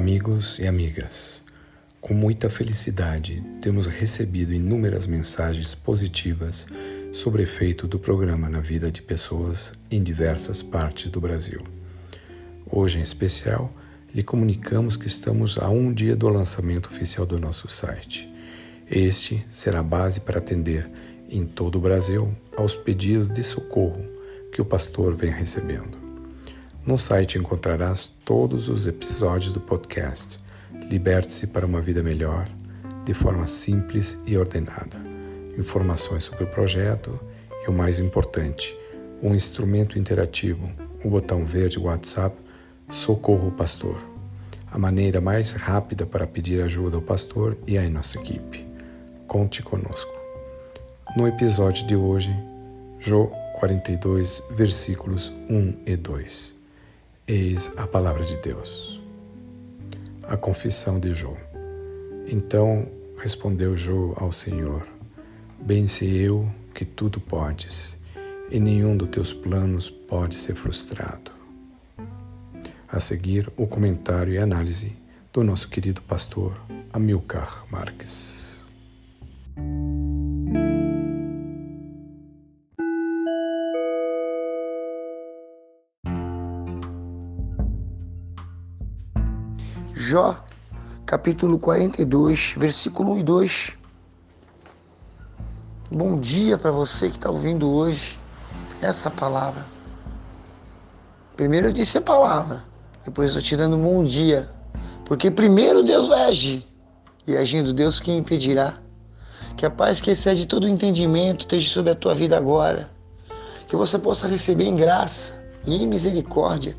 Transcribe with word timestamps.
Amigos 0.00 0.58
e 0.58 0.66
amigas. 0.66 1.44
Com 2.00 2.14
muita 2.14 2.48
felicidade, 2.48 3.44
temos 3.60 3.86
recebido 3.86 4.50
inúmeras 4.50 5.06
mensagens 5.06 5.74
positivas 5.74 6.66
sobre 7.12 7.42
o 7.42 7.44
efeito 7.44 7.86
do 7.86 7.98
programa 7.98 8.48
na 8.48 8.60
vida 8.60 8.90
de 8.90 9.02
pessoas 9.02 9.74
em 9.90 10.02
diversas 10.02 10.62
partes 10.62 11.10
do 11.10 11.20
Brasil. 11.20 11.60
Hoje, 12.64 12.98
em 12.98 13.02
especial, 13.02 13.70
lhe 14.14 14.22
comunicamos 14.22 14.96
que 14.96 15.06
estamos 15.06 15.58
a 15.58 15.68
um 15.68 15.92
dia 15.92 16.16
do 16.16 16.30
lançamento 16.30 16.88
oficial 16.88 17.26
do 17.26 17.38
nosso 17.38 17.68
site. 17.68 18.26
Este 18.90 19.44
será 19.50 19.80
a 19.80 19.82
base 19.82 20.20
para 20.20 20.38
atender 20.38 20.90
em 21.28 21.44
todo 21.44 21.76
o 21.76 21.80
Brasil 21.80 22.34
aos 22.56 22.74
pedidos 22.74 23.28
de 23.28 23.42
socorro 23.42 24.02
que 24.50 24.62
o 24.62 24.64
pastor 24.64 25.14
vem 25.14 25.30
recebendo. 25.30 26.09
No 26.86 26.96
site 26.96 27.38
encontrarás 27.38 28.08
todos 28.24 28.70
os 28.70 28.86
episódios 28.86 29.52
do 29.52 29.60
podcast 29.60 30.40
Liberte-se 30.88 31.46
para 31.48 31.66
uma 31.66 31.80
vida 31.80 32.02
melhor, 32.02 32.48
de 33.04 33.12
forma 33.12 33.46
simples 33.46 34.20
e 34.26 34.36
ordenada. 34.36 34.96
Informações 35.58 36.24
sobre 36.24 36.44
o 36.44 36.46
projeto 36.46 37.20
e 37.64 37.70
o 37.70 37.72
mais 37.72 38.00
importante, 38.00 38.76
um 39.22 39.34
instrumento 39.34 39.98
interativo, 39.98 40.70
o 41.04 41.10
botão 41.10 41.44
verde 41.44 41.78
WhatsApp 41.78 42.36
Socorro 42.88 43.52
Pastor. 43.52 44.02
A 44.72 44.78
maneira 44.78 45.20
mais 45.20 45.52
rápida 45.52 46.06
para 46.06 46.26
pedir 46.26 46.62
ajuda 46.62 46.96
ao 46.96 47.02
pastor 47.02 47.58
e 47.66 47.76
à 47.76 47.88
nossa 47.90 48.18
equipe. 48.18 48.66
Conte 49.26 49.62
conosco. 49.62 50.12
No 51.16 51.28
episódio 51.28 51.86
de 51.86 51.94
hoje, 51.94 52.34
Jó 52.98 53.26
42, 53.58 54.42
versículos 54.50 55.30
1 55.48 55.74
e 55.84 55.96
2. 55.96 56.59
Eis 57.32 57.72
a 57.76 57.86
palavra 57.86 58.24
de 58.24 58.34
Deus. 58.38 59.00
A 60.24 60.36
confissão 60.36 60.98
de 60.98 61.12
Jó. 61.12 61.36
Então 62.26 62.88
respondeu 63.16 63.76
Jó 63.76 64.14
ao 64.16 64.32
Senhor: 64.32 64.84
Bem 65.60 65.86
sei 65.86 66.26
eu 66.26 66.50
que 66.74 66.84
tudo 66.84 67.20
podes, 67.20 67.96
e 68.50 68.58
nenhum 68.58 68.96
dos 68.96 69.10
teus 69.10 69.32
planos 69.32 69.88
pode 69.88 70.34
ser 70.34 70.56
frustrado. 70.56 71.30
A 72.88 72.98
seguir, 72.98 73.48
o 73.56 73.64
comentário 73.64 74.32
e 74.32 74.38
análise 74.38 74.92
do 75.32 75.44
nosso 75.44 75.68
querido 75.68 76.02
pastor 76.02 76.60
Amilcar 76.92 77.64
Marques. 77.70 78.59
Jó, 90.10 90.36
capítulo 91.06 91.56
42, 91.56 92.54
versículo 92.56 93.12
1 93.12 93.18
e 93.18 93.22
2. 93.22 93.72
Bom 95.88 96.18
dia 96.18 96.58
para 96.58 96.72
você 96.72 97.08
que 97.08 97.14
está 97.14 97.30
ouvindo 97.30 97.70
hoje 97.70 98.18
essa 98.82 99.08
palavra. 99.08 99.64
Primeiro 101.36 101.68
eu 101.68 101.72
disse 101.72 101.96
a 101.96 102.00
palavra, 102.00 102.64
depois 103.04 103.28
estou 103.28 103.40
te 103.40 103.56
dando 103.56 103.76
um 103.76 103.84
bom 103.84 104.02
dia. 104.02 104.50
Porque 105.04 105.30
primeiro 105.30 105.84
Deus 105.84 106.08
vai 106.08 106.24
agir, 106.24 106.66
e 107.24 107.36
agindo 107.36 107.72
Deus, 107.72 108.00
quem 108.00 108.18
impedirá? 108.18 108.80
Que 109.56 109.64
a 109.64 109.70
paz 109.70 110.00
que 110.00 110.10
excede 110.10 110.44
todo 110.44 110.64
o 110.64 110.68
entendimento 110.68 111.42
esteja 111.42 111.68
sobre 111.68 111.92
a 111.92 111.94
tua 111.94 112.16
vida 112.16 112.36
agora. 112.36 112.90
Que 113.68 113.76
você 113.76 113.96
possa 113.96 114.26
receber 114.26 114.64
em 114.64 114.74
graça 114.74 115.40
e 115.64 115.80
em 115.80 115.86
misericórdia 115.86 116.76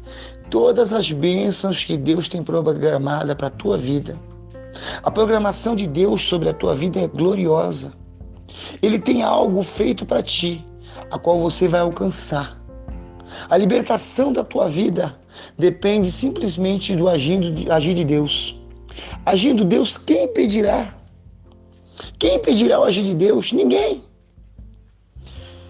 todas 0.52 0.92
as 0.92 1.12
bênçãos 1.12 1.84
que 1.84 1.98
Deus 1.98 2.28
tem 2.28 2.44
programada 2.44 3.34
para 3.34 3.48
a 3.48 3.50
tua 3.50 3.78
vida. 3.78 4.20
A 5.02 5.10
programação 5.10 5.76
de 5.76 5.88
Deus 5.88 6.22
sobre 6.22 6.50
a 6.50 6.54
tua 6.54 6.76
vida 6.76 7.00
é 7.00 7.08
gloriosa. 7.08 7.94
Ele 8.82 9.00
tem 9.00 9.24
algo 9.24 9.64
feito 9.64 10.06
para 10.06 10.22
ti, 10.22 10.64
a 11.10 11.18
qual 11.18 11.40
você 11.40 11.70
vai 11.70 11.80
alcançar. 11.80 12.62
A 13.50 13.58
libertação 13.58 14.34
da 14.34 14.44
tua 14.44 14.68
vida 14.68 15.18
depende 15.58 16.12
simplesmente 16.12 16.96
do 16.98 17.08
agindo 17.08 17.72
agir 17.72 17.94
de 17.94 18.04
Deus. 18.04 18.60
Agindo 19.26 19.64
Deus, 19.64 19.98
quem 19.98 20.26
impedirá? 20.26 20.94
Quem 22.20 22.36
impedirá 22.36 22.80
o 22.80 22.84
agir 22.84 23.04
de 23.04 23.14
Deus? 23.14 23.54
Ninguém. 23.54 24.04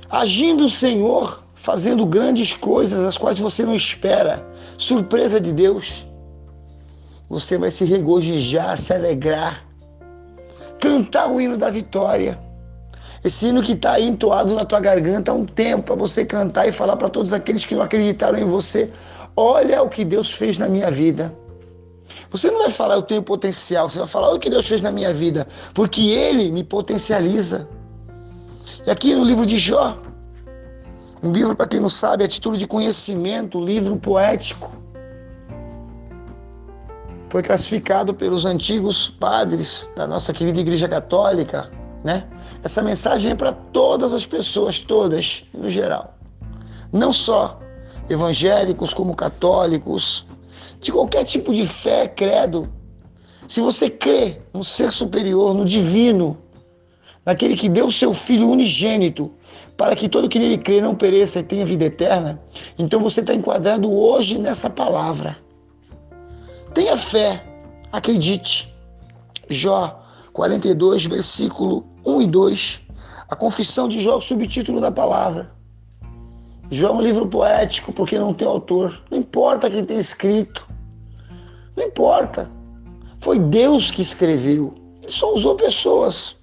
Agindo 0.09 0.65
o 0.65 0.69
Senhor, 0.69 1.40
fazendo 1.61 2.07
grandes 2.07 2.53
coisas 2.53 2.99
as 3.01 3.19
quais 3.19 3.37
você 3.37 3.63
não 3.63 3.75
espera, 3.75 4.43
surpresa 4.79 5.39
de 5.39 5.53
Deus. 5.53 6.07
Você 7.29 7.55
vai 7.55 7.69
se 7.69 7.85
regozijar, 7.85 8.75
se 8.79 8.91
alegrar, 8.91 9.63
cantar 10.79 11.29
o 11.31 11.39
hino 11.39 11.57
da 11.57 11.69
vitória. 11.69 12.37
Esse 13.23 13.45
hino 13.45 13.61
que 13.61 13.73
está 13.73 13.99
entoado 13.99 14.55
na 14.55 14.65
tua 14.65 14.79
garganta 14.79 15.31
há 15.31 15.35
um 15.35 15.45
tempo 15.45 15.83
para 15.83 15.95
você 15.95 16.25
cantar 16.25 16.67
e 16.67 16.71
falar 16.71 16.97
para 16.97 17.09
todos 17.09 17.31
aqueles 17.31 17.63
que 17.63 17.75
não 17.75 17.83
acreditaram 17.83 18.39
em 18.39 18.45
você: 18.45 18.89
olha 19.37 19.83
o 19.83 19.87
que 19.87 20.03
Deus 20.03 20.31
fez 20.31 20.57
na 20.57 20.67
minha 20.67 20.89
vida. 20.89 21.31
Você 22.31 22.49
não 22.49 22.57
vai 22.57 22.71
falar 22.71 22.95
eu 22.95 23.03
tenho 23.03 23.21
potencial, 23.21 23.87
você 23.87 23.99
vai 23.99 24.07
falar 24.07 24.33
o 24.33 24.39
que 24.39 24.49
Deus 24.49 24.67
fez 24.67 24.81
na 24.81 24.91
minha 24.91 25.13
vida, 25.13 25.45
porque 25.75 26.01
Ele 26.09 26.51
me 26.51 26.63
potencializa. 26.63 27.69
E 28.87 28.89
aqui 28.89 29.13
no 29.13 29.23
livro 29.23 29.45
de 29.45 29.59
Jó, 29.59 29.95
um 31.23 31.31
livro, 31.31 31.55
para 31.55 31.67
quem 31.67 31.79
não 31.79 31.89
sabe, 31.89 32.23
a 32.23 32.27
título 32.27 32.57
de 32.57 32.65
conhecimento, 32.65 33.59
um 33.59 33.65
livro 33.65 33.95
poético. 33.97 34.75
Foi 37.29 37.41
classificado 37.41 38.13
pelos 38.13 38.45
antigos 38.45 39.07
padres 39.07 39.89
da 39.95 40.07
nossa 40.07 40.33
querida 40.33 40.59
Igreja 40.59 40.87
Católica, 40.87 41.71
né? 42.03 42.27
Essa 42.63 42.81
mensagem 42.81 43.31
é 43.31 43.35
para 43.35 43.53
todas 43.53 44.13
as 44.13 44.25
pessoas, 44.25 44.81
todas, 44.81 45.45
no 45.53 45.69
geral. 45.69 46.15
Não 46.91 47.13
só 47.13 47.59
evangélicos 48.09 48.93
como 48.93 49.15
católicos, 49.15 50.25
de 50.81 50.91
qualquer 50.91 51.23
tipo 51.23 51.53
de 51.53 51.65
fé, 51.65 52.07
credo. 52.07 52.67
Se 53.47 53.61
você 53.61 53.89
crê 53.89 54.41
no 54.53 54.63
ser 54.63 54.91
superior, 54.91 55.53
no 55.53 55.65
divino, 55.65 56.37
naquele 57.25 57.55
que 57.55 57.69
deu 57.69 57.87
o 57.87 57.91
seu 57.91 58.13
filho 58.13 58.49
unigênito 58.49 59.31
para 59.81 59.95
que 59.95 60.07
todo 60.07 60.29
que 60.29 60.37
nele 60.37 60.59
crê 60.59 60.79
não 60.79 60.93
pereça 60.93 61.39
e 61.39 61.43
tenha 61.43 61.65
vida 61.65 61.85
eterna. 61.85 62.39
Então 62.77 62.99
você 62.99 63.21
está 63.21 63.33
enquadrado 63.33 63.91
hoje 63.91 64.37
nessa 64.37 64.69
palavra. 64.69 65.35
Tenha 66.71 66.95
fé, 66.95 67.43
acredite. 67.91 68.71
Jó 69.49 69.99
42, 70.33 71.07
versículo 71.07 71.83
1 72.05 72.21
e 72.21 72.27
2. 72.27 72.81
A 73.27 73.35
confissão 73.35 73.89
de 73.89 73.99
Jó, 74.01 74.17
o 74.17 74.21
subtítulo 74.21 74.79
da 74.79 74.91
palavra. 74.91 75.51
Jó 76.69 76.89
é 76.89 76.93
um 76.93 77.01
livro 77.01 77.25
poético 77.25 77.91
porque 77.91 78.19
não 78.19 78.35
tem 78.35 78.47
autor. 78.47 79.03
Não 79.09 79.17
importa 79.17 79.67
quem 79.67 79.83
tem 79.83 79.97
escrito. 79.97 80.69
Não 81.75 81.85
importa. 81.85 82.51
Foi 83.17 83.39
Deus 83.39 83.89
que 83.89 84.03
escreveu. 84.03 84.75
Ele 85.01 85.11
só 85.11 85.33
usou 85.33 85.55
pessoas. 85.55 86.35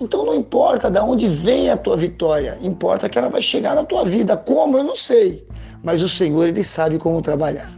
Então 0.00 0.26
não 0.26 0.34
importa 0.34 0.90
de 0.90 0.98
onde 1.00 1.28
vem 1.28 1.70
a 1.70 1.76
tua 1.76 1.96
vitória, 1.96 2.58
importa 2.60 3.08
que 3.08 3.18
ela 3.18 3.30
vai 3.30 3.40
chegar 3.40 3.74
na 3.74 3.84
tua 3.84 4.04
vida. 4.04 4.36
Como 4.36 4.76
eu 4.76 4.84
não 4.84 4.94
sei, 4.94 5.46
mas 5.82 6.02
o 6.02 6.08
Senhor 6.08 6.48
ele 6.48 6.62
sabe 6.62 6.98
como 6.98 7.22
trabalhar. 7.22 7.70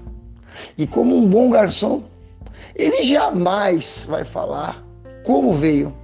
E 0.76 0.86
como 0.86 1.16
um 1.16 1.28
bom 1.28 1.48
garçom, 1.50 2.02
ele 2.74 3.02
jamais 3.04 4.06
vai 4.08 4.24
falar 4.24 4.84
como 5.24 5.52
veio. 5.52 5.94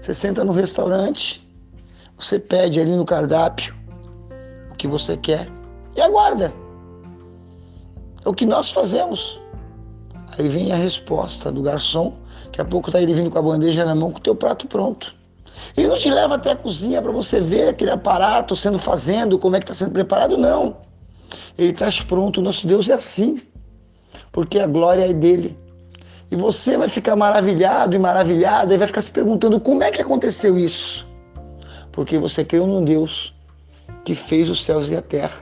Você 0.00 0.14
senta 0.14 0.44
no 0.44 0.52
restaurante, 0.52 1.46
você 2.18 2.38
pede 2.38 2.80
ali 2.80 2.96
no 2.96 3.04
cardápio 3.04 3.74
o 4.70 4.74
que 4.74 4.86
você 4.86 5.16
quer 5.16 5.48
e 5.94 6.00
aguarda. 6.00 6.52
É 8.24 8.28
o 8.28 8.32
que 8.32 8.46
nós 8.46 8.70
fazemos. 8.70 9.40
Aí 10.38 10.48
vem 10.48 10.72
a 10.72 10.76
resposta 10.76 11.50
do 11.50 11.62
garçom. 11.62 12.16
Daqui 12.44 12.60
a 12.60 12.64
pouco 12.64 12.88
está 12.88 13.02
ele 13.02 13.14
vindo 13.14 13.30
com 13.30 13.38
a 13.38 13.42
bandeja 13.42 13.84
na 13.84 13.94
mão 13.94 14.12
com 14.12 14.18
o 14.18 14.22
teu 14.22 14.34
prato 14.34 14.66
pronto. 14.66 15.17
Ele 15.78 15.86
não 15.86 15.96
te 15.96 16.10
leva 16.10 16.34
até 16.34 16.50
a 16.50 16.56
cozinha 16.56 17.00
para 17.00 17.12
você 17.12 17.40
ver 17.40 17.68
aquele 17.68 17.92
aparato 17.92 18.56
sendo 18.56 18.80
fazendo, 18.80 19.38
como 19.38 19.54
é 19.54 19.60
que 19.60 19.64
está 19.64 19.74
sendo 19.74 19.92
preparado, 19.92 20.36
não. 20.36 20.76
Ele 21.56 21.72
traz 21.72 22.00
pronto. 22.00 22.42
Nosso 22.42 22.66
Deus 22.66 22.88
é 22.88 22.94
assim, 22.94 23.40
porque 24.32 24.58
a 24.58 24.66
glória 24.66 25.08
é 25.08 25.12
dele. 25.12 25.56
E 26.32 26.34
você 26.34 26.76
vai 26.76 26.88
ficar 26.88 27.14
maravilhado 27.14 27.94
e 27.94 27.98
maravilhada 27.98 28.74
e 28.74 28.76
vai 28.76 28.88
ficar 28.88 29.00
se 29.00 29.12
perguntando 29.12 29.60
como 29.60 29.84
é 29.84 29.92
que 29.92 30.02
aconteceu 30.02 30.58
isso. 30.58 31.08
Porque 31.92 32.18
você 32.18 32.44
creu 32.44 32.66
num 32.66 32.84
Deus 32.84 33.32
que 34.04 34.16
fez 34.16 34.50
os 34.50 34.64
céus 34.64 34.90
e 34.90 34.96
a 34.96 35.00
terra. 35.00 35.40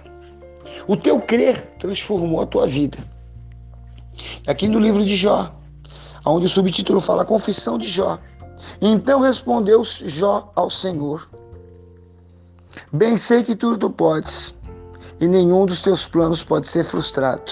O 0.86 0.98
teu 0.98 1.18
crer 1.18 1.58
transformou 1.78 2.42
a 2.42 2.46
tua 2.46 2.66
vida. 2.66 2.98
Aqui 4.46 4.68
no 4.68 4.78
livro 4.78 5.02
de 5.02 5.16
Jó, 5.16 5.50
onde 6.26 6.44
o 6.44 6.48
subtítulo 6.48 7.00
fala 7.00 7.24
Confissão 7.24 7.78
de 7.78 7.88
Jó. 7.88 8.18
Então 8.80 9.20
respondeu 9.20 9.82
Jó 9.84 10.50
ao 10.54 10.70
Senhor: 10.70 11.28
Bem 12.92 13.16
sei 13.16 13.42
que 13.42 13.56
tudo 13.56 13.78
tu 13.78 13.90
podes, 13.90 14.54
e 15.20 15.26
nenhum 15.26 15.64
dos 15.66 15.80
teus 15.80 16.06
planos 16.06 16.44
pode 16.44 16.68
ser 16.68 16.84
frustrado. 16.84 17.50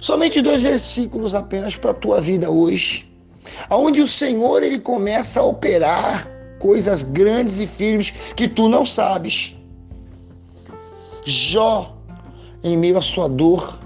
Somente 0.00 0.42
dois 0.42 0.62
versículos 0.62 1.34
apenas 1.34 1.76
para 1.76 1.92
a 1.92 1.94
tua 1.94 2.20
vida 2.20 2.50
hoje, 2.50 3.12
aonde 3.70 4.00
o 4.00 4.08
Senhor 4.08 4.62
ele 4.62 4.80
começa 4.80 5.40
a 5.40 5.44
operar 5.44 6.28
coisas 6.58 7.04
grandes 7.04 7.60
e 7.60 7.66
firmes 7.66 8.10
que 8.34 8.48
tu 8.48 8.68
não 8.68 8.84
sabes. 8.84 9.56
Jó, 11.24 11.96
em 12.64 12.76
meio 12.76 12.98
à 12.98 13.00
sua 13.00 13.28
dor, 13.28 13.78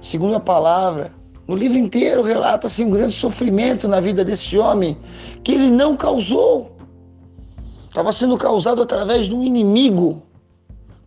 segundo 0.00 0.34
a 0.34 0.40
palavra, 0.40 1.12
no 1.46 1.56
livro 1.56 1.78
inteiro 1.78 2.22
relata-se 2.22 2.84
um 2.84 2.90
grande 2.90 3.14
sofrimento 3.14 3.88
na 3.88 4.00
vida 4.00 4.24
desse 4.24 4.56
homem 4.58 4.96
que 5.42 5.52
ele 5.52 5.70
não 5.70 5.96
causou. 5.96 6.76
Estava 7.88 8.12
sendo 8.12 8.38
causado 8.38 8.80
através 8.80 9.26
de 9.26 9.34
um 9.34 9.42
inimigo 9.42 10.22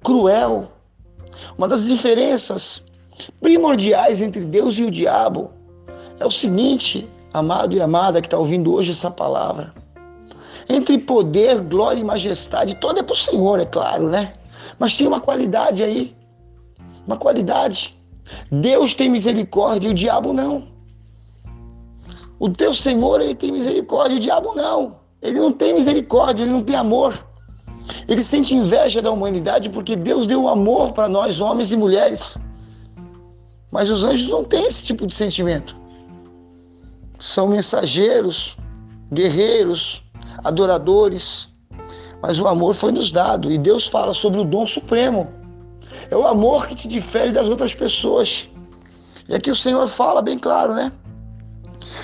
cruel. 0.03 0.71
Uma 1.57 1.67
das 1.67 1.87
diferenças 1.87 2.83
primordiais 3.41 4.21
entre 4.21 4.41
Deus 4.41 4.77
e 4.77 4.83
o 4.83 4.91
diabo 4.91 5.51
é 6.19 6.25
o 6.25 6.31
seguinte, 6.31 7.09
amado 7.33 7.75
e 7.75 7.81
amada 7.81 8.21
que 8.21 8.27
está 8.27 8.37
ouvindo 8.37 8.73
hoje 8.73 8.91
essa 8.91 9.09
palavra. 9.09 9.73
Entre 10.69 10.97
poder, 10.97 11.61
glória 11.61 11.99
e 11.99 12.03
majestade, 12.03 12.75
toda 12.75 12.99
é 12.99 13.03
para 13.03 13.13
o 13.13 13.17
Senhor, 13.17 13.59
é 13.59 13.65
claro, 13.65 14.09
né? 14.09 14.33
Mas 14.79 14.97
tem 14.97 15.07
uma 15.07 15.21
qualidade 15.21 15.83
aí. 15.83 16.15
Uma 17.05 17.17
qualidade. 17.17 17.95
Deus 18.51 18.93
tem 18.93 19.09
misericórdia 19.09 19.87
e 19.87 19.91
o 19.91 19.93
diabo 19.93 20.33
não. 20.33 20.67
O 22.39 22.49
teu 22.49 22.73
Senhor, 22.73 23.21
ele 23.21 23.35
tem 23.35 23.51
misericórdia, 23.51 24.15
e 24.15 24.17
o 24.17 24.21
diabo 24.21 24.53
não. 24.53 24.97
Ele 25.21 25.39
não 25.39 25.51
tem 25.51 25.73
misericórdia, 25.73 26.43
ele 26.43 26.51
não 26.51 26.63
tem 26.63 26.75
amor. 26.75 27.25
Ele 28.07 28.23
sente 28.23 28.55
inveja 28.55 29.01
da 29.01 29.11
humanidade 29.11 29.69
porque 29.69 29.95
Deus 29.95 30.27
deu 30.27 30.47
amor 30.47 30.91
para 30.91 31.07
nós, 31.07 31.39
homens 31.39 31.71
e 31.71 31.77
mulheres. 31.77 32.37
Mas 33.71 33.89
os 33.89 34.03
anjos 34.03 34.27
não 34.27 34.43
têm 34.43 34.65
esse 34.65 34.83
tipo 34.83 35.07
de 35.07 35.15
sentimento. 35.15 35.75
São 37.19 37.47
mensageiros, 37.47 38.57
guerreiros, 39.11 40.03
adoradores. 40.43 41.49
Mas 42.21 42.39
o 42.39 42.47
amor 42.47 42.73
foi 42.73 42.91
nos 42.91 43.11
dado 43.11 43.51
e 43.51 43.57
Deus 43.57 43.87
fala 43.87 44.13
sobre 44.13 44.39
o 44.39 44.45
dom 44.45 44.65
supremo. 44.65 45.27
É 46.09 46.15
o 46.15 46.27
amor 46.27 46.67
que 46.67 46.75
te 46.75 46.87
difere 46.87 47.31
das 47.31 47.49
outras 47.49 47.73
pessoas. 47.73 48.49
E 49.27 49.35
aqui 49.35 49.49
o 49.49 49.55
Senhor 49.55 49.87
fala 49.87 50.21
bem 50.21 50.37
claro, 50.37 50.73
né? 50.73 50.91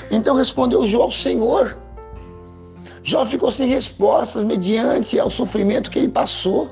Então 0.09 0.35
respondeu 0.35 0.87
Jó 0.87 1.03
ao 1.03 1.11
Senhor. 1.11 1.77
Jó 3.03 3.25
ficou 3.25 3.49
sem 3.51 3.67
respostas 3.67 4.43
mediante 4.43 5.19
ao 5.19 5.29
sofrimento 5.29 5.89
que 5.89 5.99
ele 5.99 6.09
passou. 6.09 6.69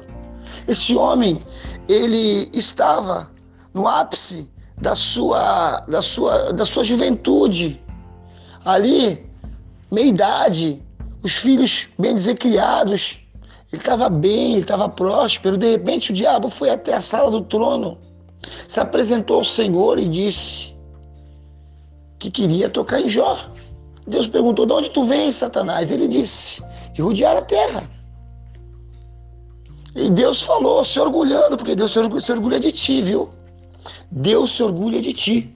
Esse 0.67 0.95
homem, 0.95 1.41
ele 1.87 2.49
estava 2.53 3.29
no 3.73 3.87
ápice 3.87 4.49
da 4.77 4.95
sua, 4.95 5.81
da 5.87 6.01
sua, 6.01 6.53
da 6.53 6.65
sua 6.65 6.83
juventude. 6.83 7.83
Ali, 8.63 9.25
meia 9.91 10.05
idade, 10.05 10.81
os 11.23 11.35
filhos 11.35 11.89
bem 11.97 12.13
desecriados. 12.13 13.21
Ele 13.71 13.81
estava 13.81 14.10
bem, 14.10 14.54
ele 14.54 14.62
estava 14.62 14.89
próspero. 14.89 15.57
De 15.57 15.71
repente, 15.71 16.12
o 16.12 16.13
diabo 16.13 16.50
foi 16.50 16.69
até 16.69 16.94
a 16.94 17.01
sala 17.01 17.30
do 17.30 17.42
trono, 17.42 17.98
se 18.68 18.80
apresentou 18.80 19.38
ao 19.38 19.44
Senhor 19.44 20.00
e 20.00 20.07
disse 20.07 20.75
que 22.18 22.31
queria 22.31 22.69
tocar 22.69 23.00
em 23.00 23.07
Jó. 23.07 23.38
Deus 24.07 24.27
perguntou: 24.27 24.66
De 24.66 24.74
onde 24.74 24.89
tu 24.89 25.04
vens, 25.04 25.36
Satanás? 25.36 25.92
Ele 25.92 26.07
disse: 26.07 26.63
De 26.94 27.01
rodear 27.01 27.38
a 27.38 27.42
terra. 27.42 27.83
E 29.95 30.10
Deus 30.10 30.42
falou, 30.42 30.83
se 30.83 31.00
orgulhando, 31.00 31.57
porque 31.57 31.75
Deus 31.75 31.92
se 31.92 32.31
orgulha 32.31 32.60
de 32.60 32.72
ti, 32.72 33.01
viu? 33.01 33.30
Deus 34.12 34.51
se 34.51 34.63
orgulha 34.63 35.01
de 35.01 35.13
ti. 35.13 35.56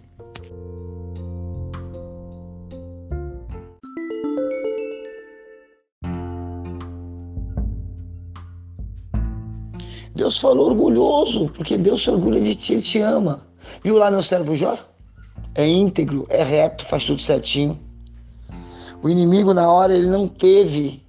Deus 10.15 10.38
falou 10.38 10.69
orgulhoso, 10.69 11.50
porque 11.50 11.77
Deus 11.77 12.04
se 12.04 12.10
orgulha 12.10 12.39
de 12.39 12.56
ti, 12.56 12.74
Ele 12.74 12.81
te 12.81 13.00
ama. 13.00 13.45
Viu 13.83 13.98
lá 13.98 14.12
meu 14.12 14.21
servo 14.21 14.56
Jó? 14.56 14.77
É 15.56 15.68
íntegro, 15.68 16.25
é 16.30 16.44
reto, 16.44 16.86
faz 16.86 17.06
tudo 17.06 17.21
certinho. 17.21 17.80
O 19.01 19.10
inimigo, 19.10 19.54
na 19.54 19.69
hora, 19.71 19.94
ele 19.94 20.07
não 20.07 20.27
teve 20.27 21.04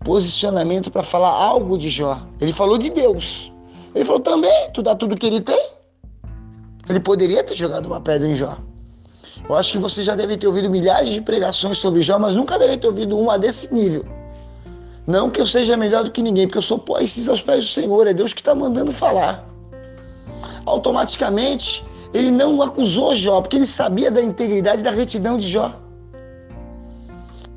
posicionamento 0.00 0.90
para 0.90 1.02
falar 1.02 1.30
algo 1.30 1.76
de 1.76 1.88
Jó. 1.88 2.20
Ele 2.40 2.52
falou 2.52 2.78
de 2.78 2.90
Deus. 2.90 3.52
Ele 3.94 4.04
falou 4.04 4.20
também: 4.20 4.70
tu 4.72 4.82
dá 4.82 4.94
tudo 4.94 5.16
que 5.16 5.26
ele 5.26 5.40
tem? 5.40 5.70
Ele 6.88 7.00
poderia 7.00 7.42
ter 7.42 7.54
jogado 7.54 7.86
uma 7.86 8.00
pedra 8.00 8.28
em 8.28 8.34
Jó. 8.34 8.56
Eu 9.48 9.54
acho 9.56 9.72
que 9.72 9.78
você 9.78 10.02
já 10.02 10.14
deve 10.14 10.36
ter 10.36 10.46
ouvido 10.46 10.70
milhares 10.70 11.10
de 11.10 11.20
pregações 11.20 11.78
sobre 11.78 12.00
Jó, 12.00 12.18
mas 12.18 12.34
nunca 12.34 12.58
deve 12.58 12.78
ter 12.78 12.86
ouvido 12.86 13.18
uma 13.18 13.38
desse 13.38 13.72
nível. 13.72 14.04
Não 15.06 15.28
que 15.28 15.40
eu 15.40 15.46
seja 15.46 15.76
melhor 15.76 16.04
do 16.04 16.10
que 16.10 16.22
ninguém, 16.22 16.46
porque 16.46 16.58
eu 16.58 16.62
sou 16.62 16.78
poesis 16.78 17.28
aos 17.28 17.42
pés 17.42 17.64
do 17.64 17.70
Senhor, 17.70 18.06
é 18.06 18.14
Deus 18.14 18.32
que 18.32 18.40
está 18.40 18.54
mandando 18.54 18.90
falar. 18.90 19.46
Automaticamente, 20.64 21.84
ele 22.14 22.30
não 22.30 22.62
acusou 22.62 23.14
Jó, 23.14 23.40
porque 23.42 23.56
ele 23.56 23.66
sabia 23.66 24.10
da 24.10 24.22
integridade 24.22 24.80
e 24.80 24.84
da 24.84 24.90
retidão 24.90 25.36
de 25.36 25.46
Jó. 25.48 25.72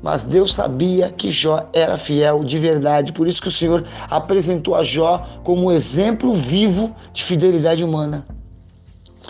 Mas 0.02 0.26
Deus 0.26 0.54
sabia 0.54 1.10
que 1.10 1.32
Jó 1.32 1.68
era 1.72 1.96
fiel 1.96 2.44
de 2.44 2.58
verdade, 2.58 3.12
por 3.12 3.26
isso 3.26 3.42
que 3.42 3.48
o 3.48 3.52
Senhor 3.52 3.84
apresentou 4.10 4.74
a 4.74 4.84
Jó 4.84 5.26
como 5.42 5.66
um 5.66 5.72
exemplo 5.72 6.34
vivo 6.34 6.94
de 7.12 7.24
fidelidade 7.24 7.82
humana. 7.82 8.26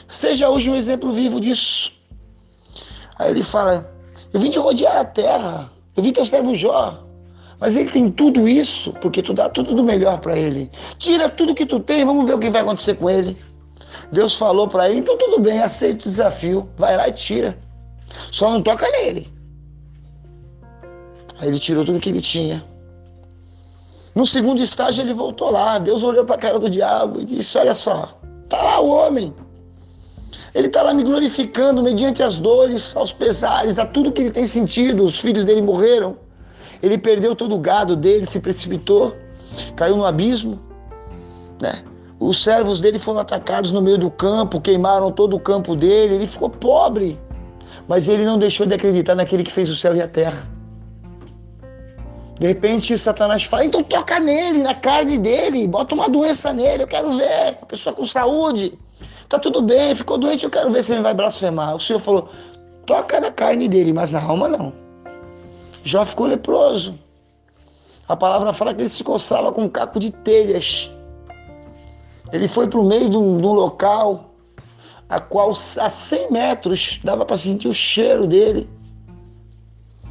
Seja 0.07 0.51
hoje 0.51 0.71
um 0.71 0.75
exemplo 0.75 1.13
vivo 1.13 1.41
disso. 1.41 1.93
Aí 3.19 3.31
ele 3.31 3.43
fala: 3.43 3.91
Eu 4.33 4.41
vim 4.41 4.51
de 4.51 4.59
rodear 4.59 4.97
a 4.97 5.05
terra, 5.05 5.71
eu 5.97 6.03
vim 6.03 6.13
teu 6.13 6.25
servo 6.25 6.55
Jó. 6.55 7.08
Mas 7.61 7.77
ele 7.77 7.91
tem 7.91 8.11
tudo 8.11 8.49
isso 8.49 8.93
porque 9.01 9.21
tu 9.21 9.35
dá 9.35 9.49
tudo 9.49 9.75
do 9.75 9.83
melhor 9.83 10.21
para 10.21 10.37
ele. 10.39 10.71
Tira 10.97 11.29
tudo 11.29 11.55
que 11.55 11.67
tu 11.67 11.81
tem, 11.81 12.05
vamos 12.05 12.27
ver 12.27 12.35
o 12.35 12.39
que 12.39 12.51
vai 12.51 12.63
acontecer 12.63 12.95
com 12.95 13.11
ele. 13.11 13.37
Deus 14.13 14.37
falou 14.37 14.69
para 14.69 14.89
ele: 14.89 15.01
então 15.01 15.17
tudo 15.19 15.41
bem, 15.41 15.61
aceita 15.61 16.07
o 16.07 16.11
desafio, 16.11 16.69
vai 16.77 16.97
lá 16.97 17.09
e 17.09 17.13
tira. 17.13 17.59
Só 18.31 18.51
não 18.51 18.63
toca 18.63 18.89
nele. 18.91 19.27
Aí 21.41 21.49
ele 21.49 21.59
tirou 21.59 21.85
tudo 21.85 22.01
que 22.01 22.09
ele 22.09 22.21
tinha. 22.21 22.65
No 24.15 24.27
segundo 24.27 24.63
estágio 24.63 25.03
ele 25.03 25.15
voltou 25.15 25.51
lá. 25.51 25.79
Deus 25.79 26.03
olhou 26.03 26.25
para 26.25 26.37
a 26.37 26.39
cara 26.39 26.59
do 26.59 26.71
diabo 26.71 27.21
e 27.21 27.25
disse: 27.25 27.59
Olha 27.59 27.75
só, 27.75 28.19
tá 28.49 28.63
lá 28.63 28.81
o 28.81 28.89
homem. 28.89 29.35
Ele 30.55 30.69
está 30.69 30.83
lá 30.83 30.95
me 30.95 31.05
glorificando 31.05 31.83
mediante 31.83 32.23
as 32.23 32.39
dores, 32.39 32.97
aos 32.97 33.13
pesares, 33.13 33.79
a 33.79 33.87
tudo 33.87 34.11
que 34.11 34.23
ele 34.23 34.31
tem 34.31 34.47
sentido. 34.47 35.05
Os 35.05 35.21
filhos 35.21 35.45
dele 35.45 35.63
morreram. 35.63 36.17
Ele 36.83 36.97
perdeu 36.97 37.35
todo 37.35 37.55
o 37.55 37.59
gado 37.59 37.97
dele, 37.97 38.27
se 38.27 38.41
precipitou, 38.41 39.17
caiu 39.77 39.97
no 39.97 40.05
abismo. 40.05 40.59
Né? 41.61 41.83
Os 42.21 42.43
servos 42.43 42.81
dele 42.81 42.99
foram 42.99 43.21
atacados 43.21 43.73
no 43.73 43.81
meio 43.81 43.99
do 43.99 44.11
campo, 44.11 44.61
queimaram 44.61 45.11
todo 45.13 45.37
o 45.37 45.41
campo 45.41 45.77
dele. 45.77 46.15
Ele 46.17 46.27
ficou 46.27 46.51
pobre. 46.51 47.19
Mas 47.87 48.09
ele 48.09 48.25
não 48.25 48.39
deixou 48.39 48.67
de 48.67 48.75
acreditar 48.75 49.15
naquele 49.15 49.43
que 49.43 49.53
fez 49.53 49.71
o 49.71 49.75
céu 49.75 49.95
e 49.95 50.03
a 50.03 50.09
terra. 50.09 50.49
De 52.39 52.47
repente, 52.47 52.97
Satanás 52.97 53.45
fala: 53.45 53.65
então 53.65 53.83
toca 53.83 54.21
nele, 54.21 54.63
na 54.63 54.75
carne 54.75 55.19
dele, 55.19 55.67
bota 55.67 55.95
uma 55.95 56.09
doença 56.09 56.53
nele, 56.53 56.85
eu 56.85 56.87
quero 56.87 57.17
ver. 57.17 57.59
A 57.61 57.67
pessoa 57.67 57.95
com 57.95 58.05
saúde. 58.05 58.79
Tá 59.29 59.39
tudo 59.39 59.61
bem, 59.61 59.95
ficou 59.95 60.17
doente, 60.17 60.45
eu 60.45 60.51
quero 60.51 60.71
ver 60.71 60.83
se 60.83 60.93
ele 60.93 61.03
vai 61.03 61.15
blasfemar. 61.15 61.75
O 61.75 61.81
Senhor 61.81 61.99
falou: 61.99 62.29
toca 62.87 63.21
na 63.21 63.31
carne 63.31 63.69
dele, 63.69 63.93
mas 63.93 64.13
na 64.13 64.23
alma 64.23 64.49
não. 64.49 64.73
Jó 65.89 66.05
ficou 66.05 66.27
leproso. 66.27 66.99
A 68.07 68.15
palavra 68.15 68.53
fala 68.53 68.75
que 68.75 68.83
ele 68.83 68.89
se 68.91 69.03
coçava 69.03 69.51
com 69.51 69.63
um 69.63 69.69
caco 69.71 69.99
de 69.99 70.11
telhas. 70.11 70.91
Ele 72.31 72.47
foi 72.47 72.69
para 72.69 72.79
o 72.79 72.85
meio 72.85 73.09
de 73.09 73.17
um, 73.17 73.41
de 73.41 73.47
um, 73.47 73.55
local 73.55 74.35
a 75.09 75.19
qual 75.19 75.51
a 75.51 75.89
100 75.89 76.31
metros 76.31 77.01
dava 77.03 77.25
para 77.25 77.39
sentir 77.39 77.69
o 77.69 77.73
cheiro 77.73 78.27
dele. 78.27 78.69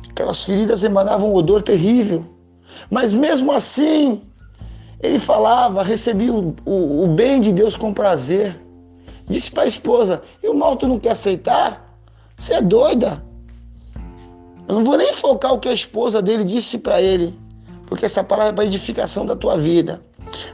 Aquelas 0.09 0.43
feridas 0.43 0.83
emanavam 0.83 1.29
um 1.29 1.35
odor 1.35 1.61
terrível. 1.61 2.25
Mas 2.89 3.13
mesmo 3.13 3.51
assim, 3.51 4.23
ele 4.99 5.19
falava, 5.19 5.83
recebia 5.83 6.33
o, 6.33 6.55
o, 6.65 7.03
o 7.03 7.07
bem 7.09 7.39
de 7.39 7.53
Deus 7.53 7.75
com 7.75 7.93
prazer. 7.93 8.59
Disse 9.29 9.51
para 9.51 9.61
a 9.61 9.67
esposa: 9.67 10.23
E 10.41 10.49
o 10.49 10.55
mal 10.55 10.75
tu 10.75 10.87
não 10.87 10.97
quer 10.97 11.11
aceitar? 11.11 11.95
Você 12.35 12.55
é 12.55 12.63
doida. 12.63 13.26
Eu 14.67 14.75
não 14.75 14.83
vou 14.83 14.97
nem 14.97 15.13
focar 15.13 15.53
o 15.53 15.59
que 15.59 15.69
a 15.69 15.73
esposa 15.73 16.21
dele 16.21 16.43
disse 16.43 16.79
para 16.79 17.01
ele, 17.01 17.33
porque 17.85 18.05
essa 18.05 18.23
palavra 18.23 18.51
é 18.51 18.55
para 18.55 18.65
edificação 18.65 19.25
da 19.25 19.35
tua 19.35 19.57
vida. 19.57 20.01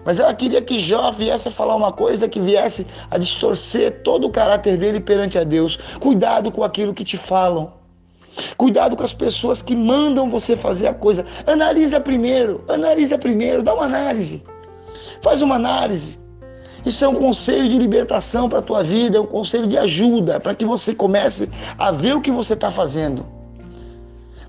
Mas 0.06 0.20
ela 0.20 0.34
queria 0.34 0.62
que 0.62 0.80
Jó 0.80 1.10
viesse 1.12 1.48
a 1.48 1.52
falar 1.52 1.76
uma 1.76 1.92
coisa 1.92 2.30
que 2.30 2.40
viesse 2.40 2.86
a 3.10 3.18
distorcer 3.18 4.04
todo 4.04 4.28
o 4.28 4.30
caráter 4.30 4.78
dele 4.78 5.00
perante 5.00 5.38
a 5.38 5.44
Deus. 5.44 5.80
Cuidado 6.00 6.52
com 6.52 6.64
aquilo 6.64 6.94
que 6.94 7.04
te 7.04 7.18
falam. 7.18 7.74
Cuidado 8.56 8.96
com 8.96 9.04
as 9.04 9.16
pessoas 9.16 9.62
que 9.62 9.76
mandam 9.76 10.30
você 10.30 10.56
fazer 10.56 10.88
a 10.88 10.94
coisa. 10.94 11.26
Analisa 11.48 12.00
primeiro, 12.00 12.64
analisa 12.68 13.18
primeiro, 13.18 13.64
dá 13.64 13.74
uma 13.74 13.86
análise. 13.86 14.44
Faz 15.22 15.42
uma 15.42 15.56
análise. 15.56 16.20
Isso 16.86 17.04
é 17.04 17.08
um 17.08 17.16
conselho 17.16 17.68
de 17.68 17.78
libertação 17.80 18.50
para 18.50 18.60
a 18.60 18.62
tua 18.62 18.84
vida, 18.84 19.18
é 19.18 19.22
um 19.22 19.26
conselho 19.26 19.68
de 19.68 19.78
ajuda, 19.78 20.40
para 20.40 20.54
que 20.54 20.66
você 20.66 20.94
comece 20.94 21.50
a 21.80 21.92
ver 21.92 22.16
o 22.16 22.22
que 22.22 22.30
você 22.30 22.54
está 22.54 22.70
fazendo. 22.70 23.26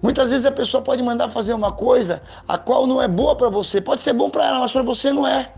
Muitas 0.05 0.33
vezes 0.33 0.45
a 0.45 0.53
pessoa 0.53 0.83
pode 0.83 1.03
mandar 1.03 1.31
fazer 1.31 1.55
uma 1.55 1.73
coisa 1.73 2.21
a 2.47 2.59
qual 2.59 2.87
não 2.87 3.01
é 3.01 3.09
boa 3.09 3.35
para 3.35 3.49
você. 3.49 3.81
Pode 3.81 4.03
ser 4.03 4.13
bom 4.13 4.29
para 4.29 4.47
ela, 4.47 4.61
mas 4.61 4.71
para 4.71 4.83
você 4.83 5.11
não 5.11 5.27
é. 5.27 5.51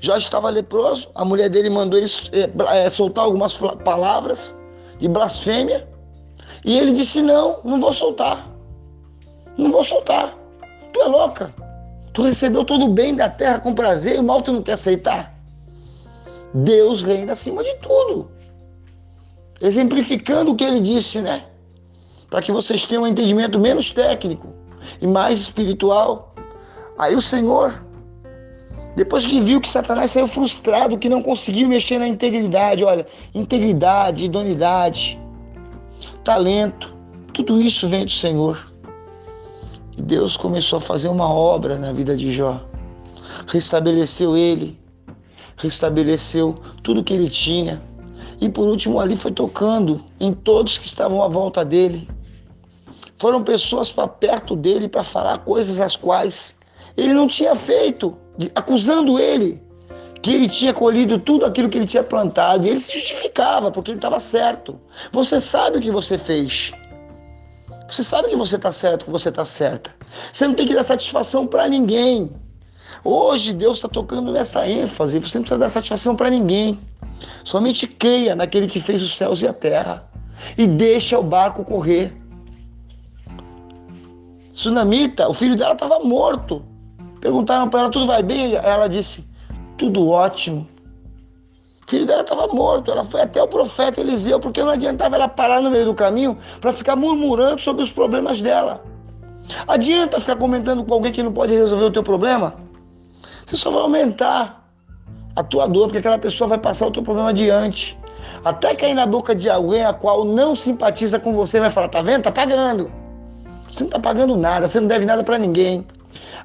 Jorge 0.00 0.24
estava 0.24 0.50
leproso, 0.50 1.08
a 1.14 1.24
mulher 1.24 1.48
dele 1.48 1.70
mandou 1.70 1.96
ele 1.96 2.10
é, 2.72 2.90
soltar 2.90 3.22
algumas 3.22 3.56
palavras 3.84 4.60
de 4.98 5.06
blasfêmia. 5.06 5.88
E 6.64 6.76
ele 6.76 6.92
disse: 6.92 7.22
Não, 7.22 7.60
não 7.62 7.80
vou 7.80 7.92
soltar. 7.92 8.48
Não 9.56 9.70
vou 9.70 9.84
soltar. 9.84 10.36
Tu 10.92 11.00
é 11.02 11.06
louca. 11.06 11.54
Tu 12.12 12.22
recebeu 12.22 12.64
todo 12.64 12.86
o 12.86 12.88
bem 12.88 13.14
da 13.14 13.28
terra 13.28 13.60
com 13.60 13.72
prazer 13.74 14.16
e 14.16 14.18
o 14.18 14.24
mal 14.24 14.42
tu 14.42 14.50
não 14.50 14.60
quer 14.60 14.72
aceitar. 14.72 15.32
Deus 16.52 17.00
reina 17.00 17.30
acima 17.30 17.62
de 17.62 17.76
tudo. 17.76 18.28
Exemplificando 19.60 20.50
o 20.50 20.56
que 20.56 20.64
ele 20.64 20.80
disse, 20.80 21.20
né? 21.20 21.44
Para 22.32 22.40
que 22.40 22.50
vocês 22.50 22.86
tenham 22.86 23.02
um 23.02 23.06
entendimento 23.06 23.58
menos 23.58 23.90
técnico 23.90 24.54
e 25.02 25.06
mais 25.06 25.38
espiritual. 25.38 26.34
Aí 26.98 27.14
o 27.14 27.20
Senhor, 27.20 27.84
depois 28.96 29.26
que 29.26 29.38
viu 29.38 29.60
que 29.60 29.68
Satanás 29.68 30.12
saiu 30.12 30.26
frustrado, 30.26 30.96
que 30.96 31.10
não 31.10 31.22
conseguiu 31.22 31.68
mexer 31.68 31.98
na 31.98 32.08
integridade, 32.08 32.82
olha, 32.84 33.06
integridade, 33.34 34.24
idoneidade, 34.24 35.20
talento, 36.24 36.96
tudo 37.34 37.60
isso 37.60 37.86
vem 37.86 38.06
do 38.06 38.10
Senhor. 38.10 38.66
E 39.94 40.00
Deus 40.00 40.34
começou 40.34 40.78
a 40.78 40.80
fazer 40.80 41.08
uma 41.08 41.28
obra 41.28 41.78
na 41.78 41.92
vida 41.92 42.16
de 42.16 42.30
Jó. 42.30 42.64
Restabeleceu 43.46 44.38
ele, 44.38 44.80
restabeleceu 45.58 46.58
tudo 46.82 47.04
que 47.04 47.12
ele 47.12 47.28
tinha. 47.28 47.82
E 48.40 48.48
por 48.48 48.66
último, 48.66 49.00
ali 49.00 49.16
foi 49.16 49.32
tocando 49.32 50.02
em 50.18 50.32
todos 50.32 50.78
que 50.78 50.86
estavam 50.86 51.22
à 51.22 51.28
volta 51.28 51.62
dele. 51.62 52.08
Foram 53.22 53.44
pessoas 53.44 53.92
para 53.92 54.08
perto 54.08 54.56
dele 54.56 54.88
para 54.88 55.04
falar 55.04 55.38
coisas 55.38 55.78
as 55.78 55.94
quais 55.94 56.56
ele 56.96 57.14
não 57.14 57.28
tinha 57.28 57.54
feito, 57.54 58.18
acusando 58.52 59.16
ele 59.16 59.62
que 60.20 60.34
ele 60.34 60.48
tinha 60.48 60.74
colhido 60.74 61.20
tudo 61.20 61.46
aquilo 61.46 61.68
que 61.68 61.78
ele 61.78 61.86
tinha 61.86 62.02
plantado. 62.02 62.66
E 62.66 62.70
ele 62.70 62.80
se 62.80 62.92
justificava 62.92 63.70
porque 63.70 63.92
ele 63.92 63.98
estava 63.98 64.18
certo. 64.18 64.76
Você 65.12 65.40
sabe 65.40 65.78
o 65.78 65.80
que 65.80 65.92
você 65.92 66.18
fez. 66.18 66.72
Você 67.88 68.02
sabe 68.02 68.28
que 68.28 68.34
você 68.34 68.56
está 68.56 68.72
certo, 68.72 69.04
que 69.04 69.12
você 69.12 69.28
está 69.28 69.44
certa. 69.44 69.94
Você 70.32 70.48
não 70.48 70.54
tem 70.54 70.66
que 70.66 70.74
dar 70.74 70.82
satisfação 70.82 71.46
para 71.46 71.68
ninguém. 71.68 72.28
Hoje 73.04 73.52
Deus 73.52 73.78
está 73.78 73.88
tocando 73.88 74.32
nessa 74.32 74.66
ênfase. 74.66 75.20
Você 75.20 75.38
não 75.38 75.44
precisa 75.44 75.60
dar 75.60 75.70
satisfação 75.70 76.16
para 76.16 76.28
ninguém. 76.28 76.76
Somente 77.44 77.86
creia 77.86 78.34
naquele 78.34 78.66
que 78.66 78.80
fez 78.80 79.00
os 79.00 79.16
céus 79.16 79.42
e 79.42 79.46
a 79.46 79.52
terra 79.52 80.10
e 80.58 80.66
deixa 80.66 81.16
o 81.20 81.22
barco 81.22 81.62
correr. 81.62 82.20
Sunamita, 84.52 85.28
o 85.28 85.34
filho 85.34 85.56
dela 85.56 85.72
estava 85.72 85.98
morto. 86.00 86.62
Perguntaram 87.20 87.68
para 87.68 87.80
ela: 87.80 87.90
tudo 87.90 88.06
vai 88.06 88.22
bem? 88.22 88.54
Ela 88.54 88.86
disse: 88.86 89.26
tudo 89.78 90.08
ótimo. 90.10 90.68
O 91.86 91.90
filho 91.90 92.06
dela 92.06 92.20
estava 92.20 92.46
morto. 92.48 92.90
Ela 92.90 93.02
foi 93.02 93.22
até 93.22 93.42
o 93.42 93.48
profeta 93.48 94.00
Eliseu, 94.00 94.38
porque 94.38 94.62
não 94.62 94.70
adiantava 94.70 95.16
ela 95.16 95.26
parar 95.26 95.62
no 95.62 95.70
meio 95.70 95.86
do 95.86 95.94
caminho 95.94 96.36
para 96.60 96.72
ficar 96.72 96.94
murmurando 96.94 97.60
sobre 97.60 97.82
os 97.82 97.90
problemas 97.90 98.42
dela. 98.42 98.84
Adianta 99.66 100.20
ficar 100.20 100.36
comentando 100.36 100.84
com 100.84 100.94
alguém 100.94 101.12
que 101.12 101.22
não 101.22 101.32
pode 101.32 101.54
resolver 101.54 101.86
o 101.86 101.90
teu 101.90 102.02
problema? 102.02 102.54
Você 103.46 103.56
só 103.56 103.70
vai 103.70 103.82
aumentar 103.82 104.68
a 105.34 105.42
tua 105.42 105.66
dor, 105.66 105.86
porque 105.86 105.98
aquela 105.98 106.18
pessoa 106.18 106.48
vai 106.48 106.58
passar 106.58 106.86
o 106.86 106.90
teu 106.90 107.02
problema 107.02 107.30
adiante. 107.30 107.98
Até 108.44 108.74
cair 108.74 108.94
na 108.94 109.06
boca 109.06 109.34
de 109.34 109.48
alguém 109.48 109.84
a 109.84 109.92
qual 109.92 110.24
não 110.24 110.54
simpatiza 110.54 111.18
com 111.18 111.32
você 111.32 111.58
vai 111.58 111.70
falar: 111.70 111.88
tá 111.88 112.02
vendo? 112.02 112.24
Tá 112.24 112.32
pagando. 112.32 113.01
Você 113.72 113.84
não 113.84 113.90
tá 113.90 113.98
pagando 113.98 114.36
nada, 114.36 114.68
você 114.68 114.78
não 114.78 114.86
deve 114.86 115.06
nada 115.06 115.24
para 115.24 115.38
ninguém. 115.38 115.86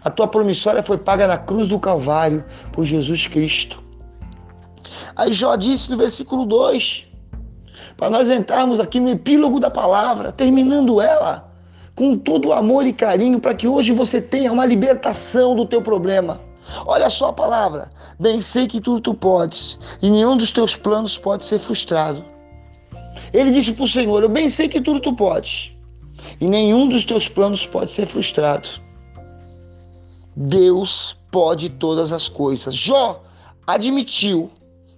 A 0.01 0.09
tua 0.09 0.29
promissória 0.29 0.81
foi 0.81 0.97
paga 0.97 1.27
na 1.27 1.37
cruz 1.37 1.67
do 1.67 1.77
Calvário 1.77 2.45
por 2.71 2.85
Jesus 2.85 3.27
Cristo. 3.27 3.83
Aí 5.13 5.33
Jó 5.33 5.53
disse 5.57 5.91
no 5.91 5.97
versículo 5.97 6.45
2, 6.45 7.05
para 7.97 8.09
nós 8.09 8.29
entrarmos 8.29 8.79
aqui 8.79 8.97
no 9.01 9.09
epílogo 9.09 9.59
da 9.59 9.69
palavra, 9.69 10.31
terminando 10.31 11.01
ela 11.01 11.51
com 11.93 12.17
todo 12.17 12.47
o 12.47 12.53
amor 12.53 12.85
e 12.85 12.93
carinho, 12.93 13.41
para 13.41 13.53
que 13.53 13.67
hoje 13.67 13.91
você 13.91 14.21
tenha 14.21 14.53
uma 14.53 14.65
libertação 14.65 15.53
do 15.53 15.65
teu 15.65 15.81
problema. 15.81 16.39
Olha 16.85 17.09
só 17.09 17.29
a 17.29 17.33
palavra. 17.33 17.91
Bem 18.17 18.39
sei 18.39 18.67
que 18.67 18.79
tudo 18.79 19.01
tu 19.01 19.13
podes, 19.13 19.77
e 20.01 20.09
nenhum 20.09 20.37
dos 20.37 20.53
teus 20.53 20.77
planos 20.77 21.17
pode 21.17 21.43
ser 21.43 21.59
frustrado. 21.59 22.23
Ele 23.33 23.51
disse 23.51 23.73
para 23.73 23.83
o 23.83 23.87
Senhor: 23.87 24.23
Eu 24.23 24.29
bem 24.29 24.47
sei 24.47 24.69
que 24.69 24.79
tudo 24.79 24.99
tu 24.99 25.13
podes, 25.13 25.76
e 26.39 26.47
nenhum 26.47 26.87
dos 26.87 27.03
teus 27.03 27.27
planos 27.27 27.65
pode 27.65 27.91
ser 27.91 28.05
frustrado. 28.05 28.69
Deus 30.35 31.17
pode 31.31 31.69
todas 31.69 32.11
as 32.11 32.29
coisas. 32.29 32.75
Jó 32.75 33.23
admitiu 33.65 34.51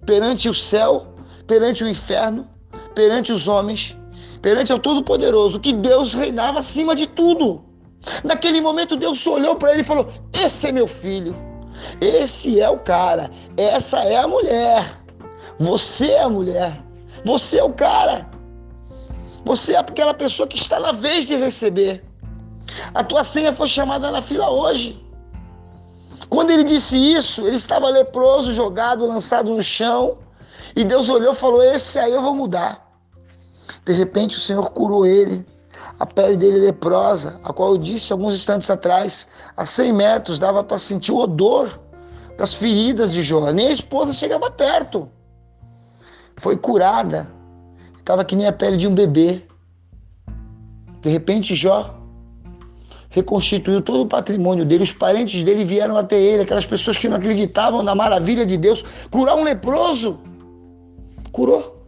perante 0.06 0.50
o 0.50 0.54
céu, 0.54 1.08
perante 1.48 1.84
o 1.84 1.88
inferno, 1.88 2.48
perante 2.94 3.32
os 3.32 3.48
homens, 3.48 3.96
perante 4.42 4.74
o 4.74 4.80
Todo-Poderoso, 4.80 5.60
que 5.60 5.74
Deus 5.74 6.14
reinava 6.14 6.60
acima 6.60 6.96
de 6.96 7.08
tudo. 7.08 7.64
Naquele 8.24 8.62
momento, 8.62 8.96
Deus 8.96 9.26
olhou 9.28 9.56
para 9.56 9.72
ele 9.72 9.82
e 9.82 9.86
falou: 9.86 10.08
Esse 10.34 10.68
é 10.68 10.72
meu 10.72 10.88
filho, 10.88 11.36
esse 12.00 12.60
é 12.60 12.70
o 12.70 12.78
cara, 12.78 13.30
essa 13.58 14.00
é 14.00 14.18
a 14.18 14.28
mulher, 14.28 14.86
você 15.60 16.12
é 16.12 16.22
a 16.24 16.30
mulher, 16.30 16.84
você 17.26 17.60
é 17.60 17.64
o 17.64 17.74
cara, 17.74 18.30
você 19.44 19.74
é 19.74 19.78
aquela 19.78 20.14
pessoa 20.14 20.48
que 20.48 20.58
está 20.58 20.80
na 20.80 20.92
vez 20.92 21.26
de 21.26 21.36
receber. 21.36 22.04
A 22.94 23.04
tua 23.04 23.24
senha 23.24 23.52
foi 23.52 23.68
chamada 23.68 24.12
na 24.12 24.22
fila 24.22 24.50
hoje. 24.50 25.04
Quando 26.30 26.52
ele 26.52 26.64
disse 26.64 26.98
isso, 26.98 27.46
ele 27.46 27.56
estava 27.56 27.90
leproso, 27.90 28.54
jogado, 28.54 29.06
lançado 29.08 29.54
no 29.54 29.64
chão. 29.64 30.18
E 30.76 30.84
Deus 30.84 31.10
olhou 31.10 31.34
e 31.34 31.36
falou: 31.36 31.64
Esse 31.64 31.98
aí 31.98 32.12
eu 32.12 32.22
vou 32.22 32.36
mudar. 32.36 32.88
De 33.86 33.94
repente 33.94 34.38
o 34.38 34.40
Senhor 34.40 34.70
curou 34.72 35.06
ele, 35.06 35.46
a 36.00 36.06
pele 36.06 36.38
dele 36.38 36.60
leprosa, 36.60 37.40
a 37.44 37.54
qual 37.54 37.72
eu 37.72 37.78
disse 37.78 38.12
alguns 38.12 38.34
instantes 38.34 38.70
atrás, 38.70 39.28
a 39.56 39.66
100 39.66 39.94
metros 39.94 40.40
dava 40.40 40.64
para 40.64 40.78
sentir 40.78 41.12
o 41.12 41.18
odor 41.18 41.80
das 42.38 42.54
feridas 42.54 43.12
de 43.12 43.22
Jó. 43.22 43.52
Nem 43.52 43.68
a 43.68 43.72
esposa 43.72 44.14
chegava 44.14 44.50
perto. 44.50 45.10
Foi 46.38 46.56
curada. 46.56 47.39
Estava 48.10 48.26
que 48.26 48.36
nem 48.36 48.48
a 48.48 48.52
pele 48.52 48.76
de 48.76 48.88
um 48.88 48.96
bebê. 48.96 49.40
De 51.00 51.12
repente 51.12 51.54
Jó 51.54 51.96
reconstituiu 53.12 53.84
todo 53.84 54.02
o 54.02 54.08
patrimônio 54.08 54.66
dele. 54.66 54.82
Os 54.82 54.92
parentes 54.92 55.44
dele 55.44 55.64
vieram 55.64 55.96
até 55.96 56.20
ele, 56.20 56.42
aquelas 56.42 56.66
pessoas 56.66 56.98
que 56.98 57.08
não 57.08 57.18
acreditavam 57.18 57.84
na 57.84 57.94
maravilha 57.94 58.48
de 58.48 58.58
Deus. 58.58 58.84
Curar 59.12 59.36
um 59.36 59.44
leproso. 59.44 60.22
Curou. 61.32 61.86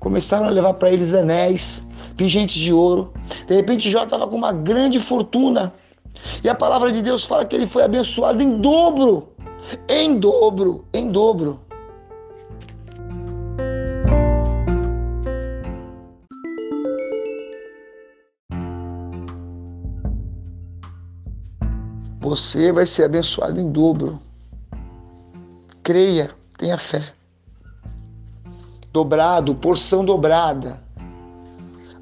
Começaram 0.00 0.46
a 0.46 0.50
levar 0.50 0.74
para 0.74 0.90
eles 0.90 1.14
anéis, 1.14 1.86
pingentes 2.16 2.56
de 2.56 2.72
ouro. 2.72 3.12
De 3.46 3.54
repente, 3.54 3.88
Jó 3.88 4.02
estava 4.02 4.26
com 4.26 4.34
uma 4.34 4.50
grande 4.50 4.98
fortuna. 4.98 5.72
E 6.42 6.48
a 6.48 6.54
palavra 6.56 6.90
de 6.90 7.00
Deus 7.00 7.24
fala 7.24 7.44
que 7.44 7.54
ele 7.54 7.68
foi 7.68 7.84
abençoado 7.84 8.42
em 8.42 8.60
dobro. 8.60 9.28
Em 9.88 10.18
dobro, 10.18 10.84
em 10.92 11.12
dobro. 11.12 11.60
Você 22.28 22.70
vai 22.72 22.84
ser 22.84 23.04
abençoado 23.04 23.58
em 23.58 23.72
dobro. 23.72 24.20
Creia, 25.82 26.30
tenha 26.58 26.76
fé. 26.76 27.02
Dobrado, 28.92 29.54
porção 29.54 30.04
dobrada. 30.04 30.78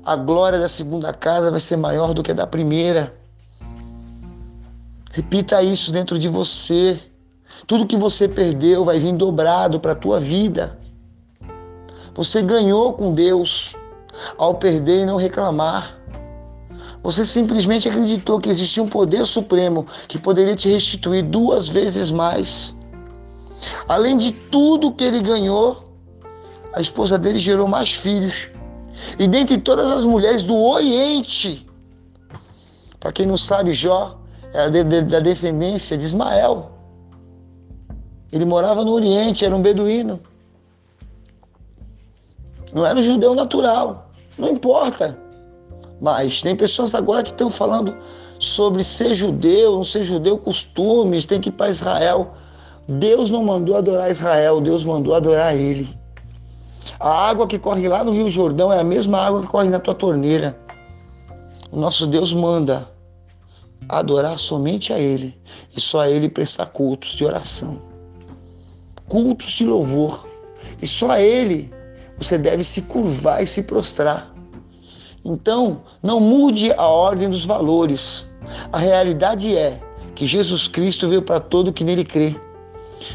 A 0.05 0.17
glória 0.17 0.59
da 0.59 0.69
segunda 0.69 1.15
casa 1.15 1.53
vai 1.53 1.61
ser 1.61 1.77
maior 1.77 2.13
do 2.13 2.25
que 2.25 2.33
a 2.33 2.35
da 2.35 2.45
primeira. 2.45 3.15
Repita 5.13 5.63
isso 5.63 5.93
dentro 5.93 6.19
de 6.19 6.27
você. 6.27 6.99
Tudo 7.65 7.87
que 7.87 7.97
você 7.97 8.29
perdeu 8.29 8.85
vai 8.85 8.99
vir 8.99 9.15
dobrado 9.15 9.79
para 9.79 9.93
a 9.93 9.97
tua 9.97 10.19
vida. 10.19 10.77
Você 12.17 12.43
ganhou 12.43 12.95
com 12.95 13.15
Deus 13.15 13.77
ao 14.37 14.57
perder 14.57 15.03
e 15.03 15.07
não 15.07 15.19
reclamar. 15.19 15.97
Você 17.07 17.25
simplesmente 17.25 17.89
acreditou 17.89 18.41
que 18.41 18.49
existia 18.49 18.83
um 18.83 18.89
poder 18.89 19.25
supremo 19.29 19.87
que 20.09 20.19
poderia 20.19 20.57
te 20.57 20.69
restituir 20.69 21.23
duas 21.23 21.69
vezes 21.69 22.11
mais. 22.11 22.75
Além 23.87 24.17
de 24.17 24.33
tudo 24.33 24.93
que 24.93 25.05
ele 25.05 25.21
ganhou, 25.21 25.89
a 26.73 26.81
esposa 26.81 27.17
dele 27.17 27.39
gerou 27.39 27.69
mais 27.69 27.93
filhos. 27.93 28.49
E 29.21 29.29
dentre 29.29 29.57
todas 29.59 29.93
as 29.93 30.05
mulheres 30.05 30.43
do 30.43 30.57
Oriente, 30.61 31.65
para 32.99 33.13
quem 33.13 33.25
não 33.25 33.37
sabe, 33.37 33.73
Jó 33.73 34.19
era 34.53 34.69
da 35.05 35.21
descendência 35.21 35.97
de 35.97 36.05
Ismael. 36.05 36.73
Ele 38.33 38.45
morava 38.45 38.85
no 38.85 38.91
Oriente, 38.91 39.45
era 39.45 39.55
um 39.55 39.63
beduíno. 39.63 40.19
Não 42.73 42.85
era 42.85 42.99
um 42.99 43.03
judeu 43.03 43.33
natural. 43.33 44.11
Não 44.37 44.49
importa. 44.49 45.25
Mas 46.01 46.43
tem 46.43 46.55
pessoas 46.55 46.95
agora 46.95 47.23
que 47.23 47.31
estão 47.31 47.51
falando 47.51 47.97
sobre 48.39 48.85
ser 48.85 49.15
judeu, 49.15 49.77
não 49.77 49.85
ser 49.85 50.05
judeu, 50.05 50.37
costumes, 50.39 51.27
tem 51.27 51.41
que 51.41 51.49
ir 51.49 51.53
para 51.53 51.71
Israel. 51.71 52.33
Deus 52.89 53.31
não 53.31 53.43
mandou 53.43 53.77
adorar 53.77 54.11
Israel, 54.11 54.61
Deus 54.61 54.85
mandou 54.85 55.15
adorar 55.15 55.57
Ele. 55.57 55.89
A 57.01 57.29
água 57.29 57.47
que 57.47 57.59
corre 57.59 57.89
lá 57.89 58.05
no 58.05 58.13
Rio 58.13 58.29
Jordão 58.29 58.73
é 58.73 58.79
a 58.79 58.85
mesma 58.85 59.19
água 59.19 59.43
que 59.43 59.49
corre 59.49 59.69
na 59.69 59.79
tua 59.79 59.95
torneira. 59.95 60.59
O 61.71 61.79
nosso 61.79 62.07
Deus 62.07 62.33
manda 62.33 62.89
adorar 63.89 64.39
somente 64.39 64.93
a 64.93 64.99
Ele 64.99 65.39
e 65.77 65.81
só 65.81 66.01
a 66.01 66.11
Ele 66.11 66.29
prestar 66.29 66.67
cultos 66.67 67.11
de 67.11 67.25
oração, 67.25 67.83
cultos 69.09 69.51
de 69.51 69.65
louvor. 69.65 70.27
E 70.81 70.87
só 70.87 71.11
a 71.11 71.21
Ele 71.21 71.73
você 72.17 72.39
deve 72.39 72.65
se 72.65 72.83
curvar 72.83 73.43
e 73.43 73.47
se 73.47 73.65
prostrar. 73.65 74.36
Então, 75.29 75.83
não 76.01 76.21
mude 76.21 76.73
a 76.73 76.87
ordem 76.87 77.29
dos 77.29 77.45
valores. 77.45 78.31
A 78.73 78.79
realidade 78.79 79.57
é 79.57 79.81
que 80.15 80.25
Jesus 80.25 80.69
Cristo 80.69 81.09
veio 81.09 81.21
para 81.21 81.41
todo 81.41 81.73
que 81.73 81.83
nele 81.83 82.05
crê. 82.05 82.37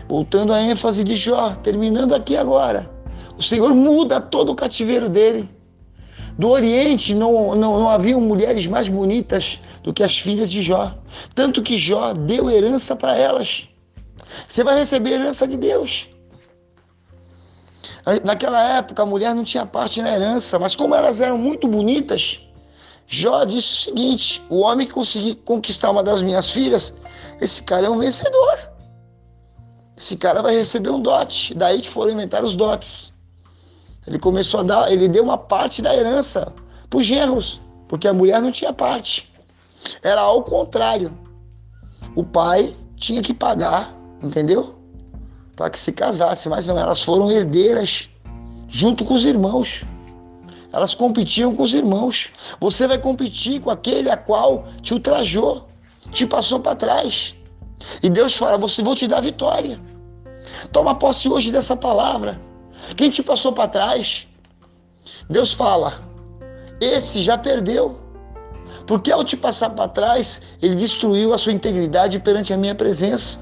Voltando 0.09 0.51
à 0.51 0.61
ênfase 0.61 1.05
de 1.05 1.15
Jó, 1.15 1.55
terminando 1.63 2.13
aqui 2.13 2.35
agora. 2.35 2.91
O 3.37 3.41
Senhor 3.41 3.73
muda 3.73 4.19
todo 4.19 4.51
o 4.51 4.55
cativeiro 4.55 5.07
dele. 5.07 5.49
Do 6.37 6.49
Oriente 6.49 7.15
não, 7.15 7.55
não, 7.55 7.79
não 7.79 7.89
haviam 7.89 8.19
mulheres 8.19 8.67
mais 8.67 8.89
bonitas 8.89 9.61
do 9.81 9.93
que 9.93 10.03
as 10.03 10.17
filhas 10.19 10.51
de 10.51 10.61
Jó. 10.61 10.93
Tanto 11.33 11.63
que 11.63 11.77
Jó 11.77 12.11
deu 12.11 12.49
herança 12.49 12.93
para 12.93 13.15
elas. 13.15 13.69
Você 14.47 14.65
vai 14.65 14.77
receber 14.77 15.11
herança 15.11 15.47
de 15.47 15.55
Deus. 15.55 16.09
Naquela 18.23 18.77
época 18.77 19.03
a 19.03 19.05
mulher 19.05 19.35
não 19.35 19.43
tinha 19.43 19.65
parte 19.65 20.01
na 20.01 20.11
herança, 20.11 20.57
mas 20.57 20.75
como 20.75 20.95
elas 20.95 21.21
eram 21.21 21.37
muito 21.37 21.67
bonitas, 21.67 22.41
Jó 23.07 23.43
disse 23.43 23.73
o 23.73 23.75
seguinte: 23.75 24.41
o 24.49 24.59
homem 24.59 24.87
que 24.87 24.93
conseguir 24.93 25.35
conquistar 25.35 25.91
uma 25.91 26.01
das 26.01 26.21
minhas 26.21 26.49
filhas, 26.49 26.93
esse 27.41 27.61
cara 27.63 27.87
é 27.87 27.89
um 27.89 27.99
vencedor. 27.99 28.71
Esse 29.97 30.17
cara 30.17 30.41
vai 30.41 30.55
receber 30.55 30.89
um 30.89 31.01
dote. 31.01 31.53
Daí 31.53 31.81
que 31.81 31.89
foram 31.89 32.13
inventar 32.13 32.43
os 32.43 32.55
dotes. 32.55 33.13
Ele 34.07 34.17
começou 34.17 34.61
a 34.61 34.63
dar, 34.63 34.91
ele 34.91 35.07
deu 35.07 35.23
uma 35.23 35.37
parte 35.37 35.81
da 35.81 35.95
herança 35.95 36.53
para 36.89 36.99
os 36.99 37.05
genros, 37.05 37.61
porque 37.87 38.07
a 38.07 38.13
mulher 38.13 38.41
não 38.41 38.51
tinha 38.51 38.73
parte. 38.73 39.31
Era 40.01 40.21
ao 40.21 40.41
contrário. 40.41 41.15
O 42.15 42.23
pai 42.23 42.75
tinha 42.95 43.21
que 43.21 43.33
pagar, 43.33 43.95
entendeu? 44.23 44.80
Para 45.55 45.69
que 45.69 45.79
se 45.79 45.91
casasse, 45.91 46.49
mas 46.49 46.67
não, 46.67 46.77
elas 46.77 47.01
foram 47.01 47.31
herdeiras 47.31 48.09
junto 48.67 49.03
com 49.03 49.13
os 49.13 49.25
irmãos. 49.25 49.83
Elas 50.71 50.95
competiam 50.95 51.53
com 51.53 51.63
os 51.63 51.73
irmãos. 51.73 52.31
Você 52.59 52.87
vai 52.87 52.97
competir 52.97 53.59
com 53.59 53.69
aquele 53.69 54.09
a 54.09 54.15
qual 54.15 54.65
te 54.81 54.93
ultrajou, 54.93 55.67
te 56.11 56.25
passou 56.25 56.59
para 56.59 56.75
trás. 56.75 57.35
E 58.01 58.09
Deus 58.09 58.35
fala: 58.35 58.57
"Você 58.57 58.81
vou 58.81 58.95
te 58.95 59.07
dar 59.07 59.21
vitória". 59.21 59.79
Toma 60.71 60.95
posse 60.95 61.27
hoje 61.27 61.51
dessa 61.51 61.75
palavra. 61.75 62.39
Quem 62.95 63.09
te 63.09 63.21
passou 63.21 63.51
para 63.51 63.67
trás? 63.67 64.27
Deus 65.29 65.51
fala: 65.51 66.01
"Esse 66.79 67.21
já 67.21 67.37
perdeu". 67.37 67.97
Porque 68.87 69.11
ao 69.11 69.23
te 69.23 69.37
passar 69.37 69.71
para 69.71 69.87
trás, 69.87 70.41
ele 70.61 70.75
destruiu 70.75 71.33
a 71.33 71.37
sua 71.37 71.51
integridade 71.51 72.19
perante 72.19 72.53
a 72.53 72.57
minha 72.57 72.75
presença. 72.75 73.39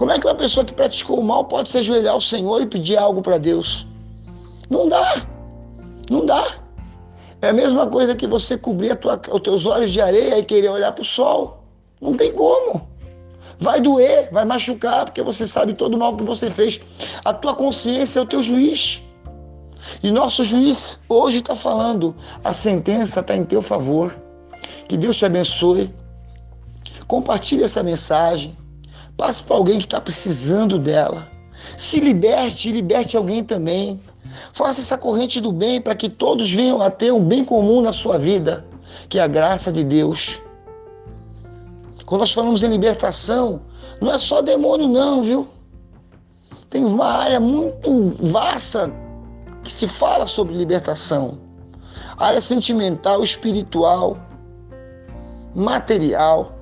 Como 0.00 0.12
é 0.12 0.18
que 0.18 0.26
uma 0.26 0.34
pessoa 0.34 0.64
que 0.64 0.72
praticou 0.72 1.20
o 1.20 1.22
mal 1.22 1.44
pode 1.44 1.70
se 1.70 1.76
ajoelhar 1.76 2.14
ao 2.14 2.22
Senhor 2.22 2.62
e 2.62 2.66
pedir 2.66 2.96
algo 2.96 3.20
para 3.20 3.36
Deus? 3.36 3.86
Não 4.70 4.88
dá. 4.88 5.26
Não 6.10 6.24
dá. 6.24 6.42
É 7.42 7.50
a 7.50 7.52
mesma 7.52 7.86
coisa 7.86 8.16
que 8.16 8.26
você 8.26 8.56
cobrir 8.56 8.96
tua, 8.96 9.20
os 9.30 9.40
teus 9.42 9.66
olhos 9.66 9.92
de 9.92 10.00
areia 10.00 10.38
e 10.38 10.42
querer 10.42 10.70
olhar 10.70 10.92
para 10.92 11.02
o 11.02 11.04
sol. 11.04 11.64
Não 12.00 12.16
tem 12.16 12.32
como. 12.32 12.88
Vai 13.58 13.82
doer, 13.82 14.30
vai 14.32 14.46
machucar, 14.46 15.04
porque 15.04 15.22
você 15.22 15.46
sabe 15.46 15.74
todo 15.74 15.96
o 15.96 15.98
mal 15.98 16.16
que 16.16 16.24
você 16.24 16.50
fez. 16.50 16.80
A 17.22 17.34
tua 17.34 17.54
consciência 17.54 18.20
é 18.20 18.22
o 18.22 18.26
teu 18.26 18.42
juiz. 18.42 19.02
E 20.02 20.10
nosso 20.10 20.44
juiz 20.44 20.98
hoje 21.10 21.40
está 21.40 21.54
falando: 21.54 22.16
a 22.42 22.54
sentença 22.54 23.20
está 23.20 23.36
em 23.36 23.44
teu 23.44 23.60
favor. 23.60 24.16
Que 24.88 24.96
Deus 24.96 25.18
te 25.18 25.26
abençoe. 25.26 25.94
Compartilhe 27.06 27.64
essa 27.64 27.82
mensagem. 27.82 28.56
Passe 29.20 29.44
para 29.44 29.56
alguém 29.56 29.76
que 29.76 29.84
está 29.84 30.00
precisando 30.00 30.78
dela. 30.78 31.28
Se 31.76 32.00
liberte 32.00 32.70
e 32.70 32.72
liberte 32.72 33.18
alguém 33.18 33.44
também. 33.44 34.00
Faça 34.54 34.80
essa 34.80 34.96
corrente 34.96 35.42
do 35.42 35.52
bem 35.52 35.78
para 35.78 35.94
que 35.94 36.08
todos 36.08 36.50
venham 36.50 36.80
a 36.80 36.90
ter 36.90 37.12
um 37.12 37.22
bem 37.22 37.44
comum 37.44 37.82
na 37.82 37.92
sua 37.92 38.18
vida, 38.18 38.64
que 39.10 39.18
é 39.18 39.22
a 39.22 39.26
graça 39.26 39.70
de 39.70 39.84
Deus. 39.84 40.40
Quando 42.06 42.22
nós 42.22 42.32
falamos 42.32 42.62
em 42.62 42.68
libertação, 42.68 43.60
não 44.00 44.10
é 44.10 44.16
só 44.16 44.40
demônio, 44.40 44.88
não, 44.88 45.22
viu? 45.22 45.46
Tem 46.70 46.82
uma 46.82 47.04
área 47.04 47.38
muito 47.38 48.08
vasta 48.22 48.90
que 49.62 49.70
se 49.70 49.86
fala 49.86 50.24
sobre 50.24 50.56
libertação. 50.56 51.38
área 52.16 52.40
sentimental, 52.40 53.22
espiritual, 53.22 54.16
material, 55.54 56.54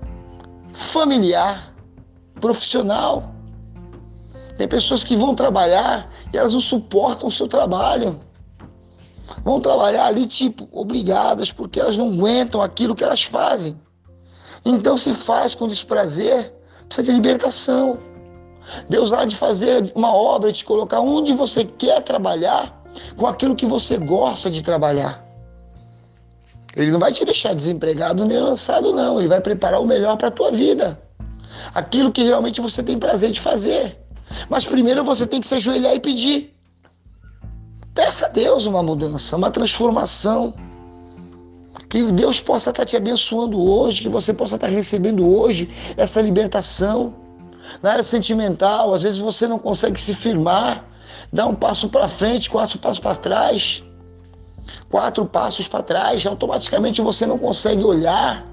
familiar 0.73 1.68
profissional. 2.39 3.35
Tem 4.57 4.67
pessoas 4.67 5.05
que 5.05 5.17
vão 5.17 5.35
trabalhar 5.35 6.11
e 6.33 6.37
elas 6.37 6.53
não 6.53 6.61
suportam 6.61 7.29
o 7.29 7.31
seu 7.31 7.47
trabalho. 7.47 8.19
Vão 9.45 9.61
trabalhar 9.61 10.07
ali, 10.07 10.27
tipo, 10.27 10.69
obrigadas, 10.73 11.53
porque 11.53 11.79
elas 11.79 11.97
não 11.97 12.13
aguentam 12.13 12.61
aquilo 12.61 12.95
que 12.95 13.05
elas 13.05 13.23
fazem. 13.23 13.81
Então 14.65 14.97
se 14.97 15.13
faz 15.13 15.55
com 15.55 15.69
desprazer, 15.69 16.53
precisa 16.89 17.05
de 17.05 17.13
libertação. 17.13 17.99
Deus 18.89 19.13
há 19.13 19.25
de 19.25 19.37
fazer 19.37 19.93
uma 19.95 20.13
obra, 20.13 20.53
de 20.53 20.65
colocar 20.65 21.01
onde 21.01 21.33
você 21.33 21.65
quer 21.65 22.03
trabalhar, 22.03 22.83
com 23.17 23.27
aquilo 23.27 23.55
que 23.55 23.65
você 23.65 23.97
gosta 23.97 24.51
de 24.51 24.63
trabalhar. 24.63 25.25
Ele 26.75 26.91
não 26.91 26.99
vai 26.99 27.13
te 27.13 27.25
deixar 27.25 27.55
desempregado 27.55 28.25
nem 28.25 28.39
lançado, 28.39 28.93
não. 28.93 29.19
Ele 29.19 29.29
vai 29.29 29.41
preparar 29.41 29.81
o 29.81 29.87
melhor 29.87 30.17
para 30.17 30.29
a 30.29 30.33
tua 30.33 30.51
vida 30.51 31.08
aquilo 31.75 32.13
que 32.13 32.23
realmente 32.23 32.61
você 32.61 32.83
tem 32.83 32.99
prazer 32.99 33.31
de 33.31 33.41
fazer. 33.41 33.99
Mas 34.49 34.67
primeiro 34.67 35.05
você 35.05 35.27
tem 35.27 35.41
que 35.41 35.47
se 35.47 35.55
ajoelhar 35.55 35.95
e 35.95 36.01
pedir. 36.01 36.55
Peça 37.95 38.27
a 38.27 38.29
Deus 38.29 38.67
uma 38.67 38.83
mudança, 38.83 39.37
uma 39.37 39.51
transformação. 39.51 40.55
Que 41.89 42.03
Deus 42.13 42.39
possa 42.39 42.71
estar 42.71 42.85
te 42.85 42.97
abençoando 42.97 43.59
hoje, 43.59 44.03
que 44.03 44.09
você 44.09 44.35
possa 44.35 44.57
estar 44.57 44.67
recebendo 44.67 45.27
hoje 45.27 45.69
essa 45.97 46.21
libertação. 46.21 47.15
Na 47.83 47.93
área 47.93 48.03
sentimental, 48.03 48.95
às 48.95 49.03
vezes 49.03 49.19
você 49.19 49.47
não 49.47 49.59
consegue 49.59 50.01
se 50.01 50.15
firmar, 50.15 50.87
dá 51.33 51.47
um 51.47 51.55
passo 51.55 51.89
para 51.89 52.09
frente, 52.09 52.51
quatro 52.51 52.79
passos 52.79 52.99
para 52.99 53.17
trás, 53.17 53.83
quatro 54.91 55.27
passos 55.27 55.69
para 55.69 55.83
trás, 55.83 56.27
automaticamente 56.27 57.01
você 57.03 57.27
não 57.27 57.39
consegue 57.39 57.85
olhar 57.85 58.47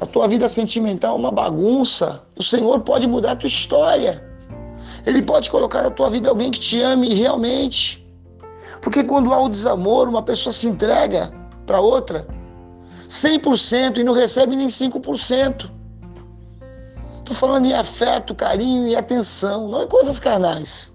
a 0.00 0.06
tua 0.06 0.28
vida 0.28 0.48
sentimental 0.48 1.16
é 1.16 1.18
uma 1.18 1.30
bagunça, 1.30 2.22
o 2.36 2.42
Senhor 2.42 2.80
pode 2.80 3.06
mudar 3.06 3.32
a 3.32 3.36
tua 3.36 3.48
história. 3.48 4.22
Ele 5.06 5.22
pode 5.22 5.48
colocar 5.50 5.82
na 5.82 5.90
tua 5.90 6.10
vida 6.10 6.28
alguém 6.28 6.50
que 6.50 6.60
te 6.60 6.82
ame 6.82 7.14
realmente. 7.14 8.04
Porque 8.82 9.02
quando 9.04 9.32
há 9.32 9.40
o 9.40 9.48
desamor, 9.48 10.08
uma 10.08 10.22
pessoa 10.22 10.52
se 10.52 10.66
entrega 10.66 11.32
para 11.64 11.80
outra 11.80 12.26
100% 13.08 13.98
e 13.98 14.04
não 14.04 14.12
recebe 14.12 14.56
nem 14.56 14.68
5%. 14.68 15.70
Estou 17.18 17.34
falando 17.34 17.66
em 17.66 17.72
afeto, 17.72 18.34
carinho 18.34 18.86
e 18.86 18.94
atenção, 18.94 19.68
não 19.68 19.82
é 19.82 19.86
coisas 19.86 20.18
carnais. 20.18 20.92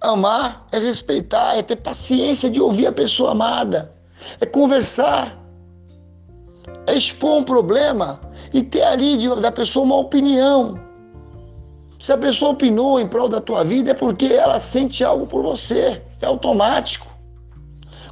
Amar 0.00 0.66
é 0.70 0.78
respeitar, 0.78 1.56
é 1.56 1.62
ter 1.62 1.76
paciência 1.76 2.48
de 2.48 2.60
ouvir 2.60 2.86
a 2.86 2.92
pessoa 2.92 3.32
amada, 3.32 3.92
é 4.40 4.46
conversar, 4.46 5.36
é 6.86 6.94
expor 6.94 7.38
um 7.38 7.44
problema 7.44 8.20
e 8.52 8.62
ter 8.62 8.82
ali 8.82 9.18
de, 9.18 9.28
da 9.40 9.52
pessoa 9.52 9.84
uma 9.84 9.96
opinião. 9.96 10.78
Se 12.00 12.12
a 12.12 12.18
pessoa 12.18 12.52
opinou 12.52 13.00
em 13.00 13.06
prol 13.06 13.28
da 13.28 13.40
tua 13.40 13.64
vida 13.64 13.90
é 13.90 13.94
porque 13.94 14.26
ela 14.26 14.60
sente 14.60 15.04
algo 15.04 15.26
por 15.26 15.42
você, 15.42 16.00
é 16.20 16.26
automático. 16.26 17.06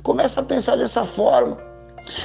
Começa 0.02 0.40
a 0.40 0.44
pensar 0.44 0.76
dessa 0.76 1.04
forma. 1.04 1.58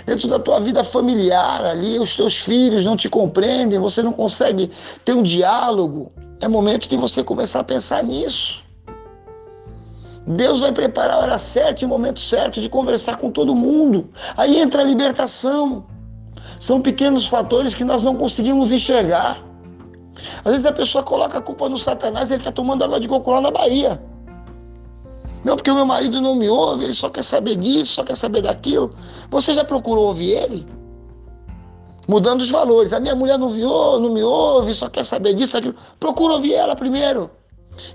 Dentro 0.06 0.28
da 0.28 0.40
tua 0.40 0.60
vida 0.60 0.84
familiar, 0.84 1.64
ali, 1.66 1.98
os 2.00 2.16
teus 2.16 2.38
filhos 2.38 2.86
não 2.86 2.96
te 2.96 3.10
compreendem, 3.10 3.80
você 3.80 4.04
não 4.04 4.14
consegue 4.14 4.72
ter 5.04 5.14
um 5.14 5.24
diálogo. 5.24 6.12
É 6.40 6.48
momento 6.48 6.88
de 6.88 6.98
você 6.98 7.24
começar 7.24 7.62
a 7.62 7.64
pensar 7.64 8.04
nisso. 8.04 8.64
Deus 10.26 10.60
vai 10.60 10.72
preparar 10.72 11.18
a 11.18 11.20
hora 11.20 11.38
certa 11.38 11.84
e 11.84 11.86
o 11.86 11.90
momento 11.90 12.20
certo 12.20 12.62
de 12.62 12.70
conversar 12.70 13.18
com 13.18 13.32
todo 13.32 13.56
mundo. 13.56 14.10
Aí 14.38 14.60
entra 14.60 14.82
a 14.82 14.86
libertação. 14.86 15.86
São 16.62 16.80
pequenos 16.80 17.28
fatores 17.28 17.74
que 17.74 17.84
nós 17.84 18.04
não 18.04 18.16
conseguimos 18.16 18.72
enxergar. 18.72 19.44
Às 20.46 20.52
vezes 20.52 20.66
a 20.68 20.72
pessoa 20.72 21.04
coloca 21.04 21.40
a 21.40 21.42
culpa 21.42 21.68
no 21.68 21.76
Satanás 21.76 22.30
ele 22.30 22.40
está 22.40 22.52
tomando 22.52 22.84
água 22.84 23.00
de 23.00 23.08
coco 23.08 23.32
lá 23.32 23.42
na 23.42 23.50
Bahia. 23.50 24.00
Não, 25.44 25.56
porque 25.56 25.72
o 25.72 25.74
meu 25.74 25.88
marido 25.88 26.22
não 26.22 26.36
me 26.36 26.48
ouve, 26.48 26.84
ele 26.84 26.94
só 26.94 27.10
quer 27.10 27.24
saber 27.24 27.56
disso, 27.56 27.94
só 27.94 28.04
quer 28.04 28.16
saber 28.16 28.44
daquilo. 28.44 28.94
Você 29.32 29.56
já 29.56 29.66
procurou 29.66 30.06
ouvir 30.06 30.34
ele? 30.34 30.68
Mudando 32.08 32.42
os 32.42 32.52
valores. 32.52 32.94
A 32.94 33.00
minha 33.00 33.16
mulher 33.16 33.40
não 33.40 33.48
ouve, 33.48 34.04
não 34.04 34.14
me 34.14 34.22
ouve, 34.22 34.72
só 34.76 34.88
quer 34.88 35.04
saber 35.04 35.34
disso, 35.34 35.54
daquilo. 35.54 35.74
Procura 36.00 36.34
ouvir 36.34 36.54
ela 36.54 36.76
primeiro. 36.76 37.32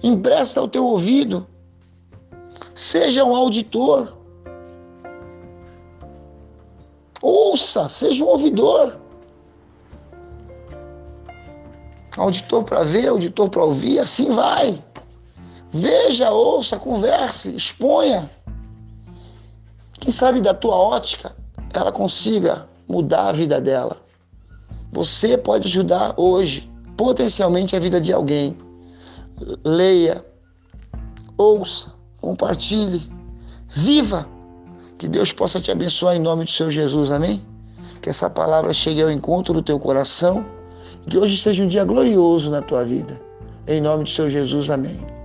Empresta 0.03 0.61
o 0.61 0.67
teu 0.67 0.85
ouvido. 0.85 1.47
Seja 2.75 3.25
um 3.25 3.37
auditor. 3.37 4.26
Ouça, 7.27 7.89
seja 7.89 8.23
um 8.23 8.29
ouvidor. 8.29 9.01
Auditor 12.17 12.63
para 12.63 12.85
ver, 12.85 13.09
auditor 13.09 13.51
para 13.51 13.65
ouvir, 13.65 13.99
assim 13.99 14.31
vai. 14.31 14.81
Veja, 15.73 16.31
ouça, 16.31 16.79
converse, 16.79 17.53
exponha. 17.57 18.31
Quem 19.99 20.13
sabe 20.13 20.41
da 20.41 20.55
tua 20.55 20.77
ótica 20.77 21.35
ela 21.75 21.91
consiga 21.91 22.69
mudar 22.89 23.31
a 23.31 23.33
vida 23.33 23.61
dela. 23.61 23.97
Você 24.93 25.37
pode 25.37 25.67
ajudar 25.67 26.15
hoje, 26.17 26.71
potencialmente, 26.97 27.75
a 27.75 27.81
vida 27.81 28.01
de 28.01 28.13
alguém. 28.13 28.57
Leia, 29.65 30.25
ouça, 31.37 31.93
compartilhe, 32.21 33.03
viva. 33.67 34.36
Que 34.99 35.09
Deus 35.09 35.33
possa 35.33 35.61
te 35.61 35.71
abençoar 35.71 36.17
em 36.17 36.21
nome 36.21 36.45
do 36.45 36.51
Seu 36.51 36.71
Jesus, 36.71 37.11
amém? 37.11 37.45
Que 38.01 38.11
essa 38.11 38.31
palavra 38.31 38.73
chegue 38.73 39.03
ao 39.03 39.11
encontro 39.11 39.53
do 39.53 39.63
teu 39.63 39.79
coração 39.79 40.45
que 41.09 41.19
hoje 41.19 41.37
seja 41.37 41.63
um 41.63 41.69
dia 41.69 41.85
glorioso 41.85 42.51
na 42.51 42.61
tua 42.61 42.85
vida. 42.85 43.21
Em 43.67 43.81
nome 43.81 44.05
do 44.05 44.11
Seu 44.11 44.29
Jesus, 44.29 44.71
amém. 44.71 45.16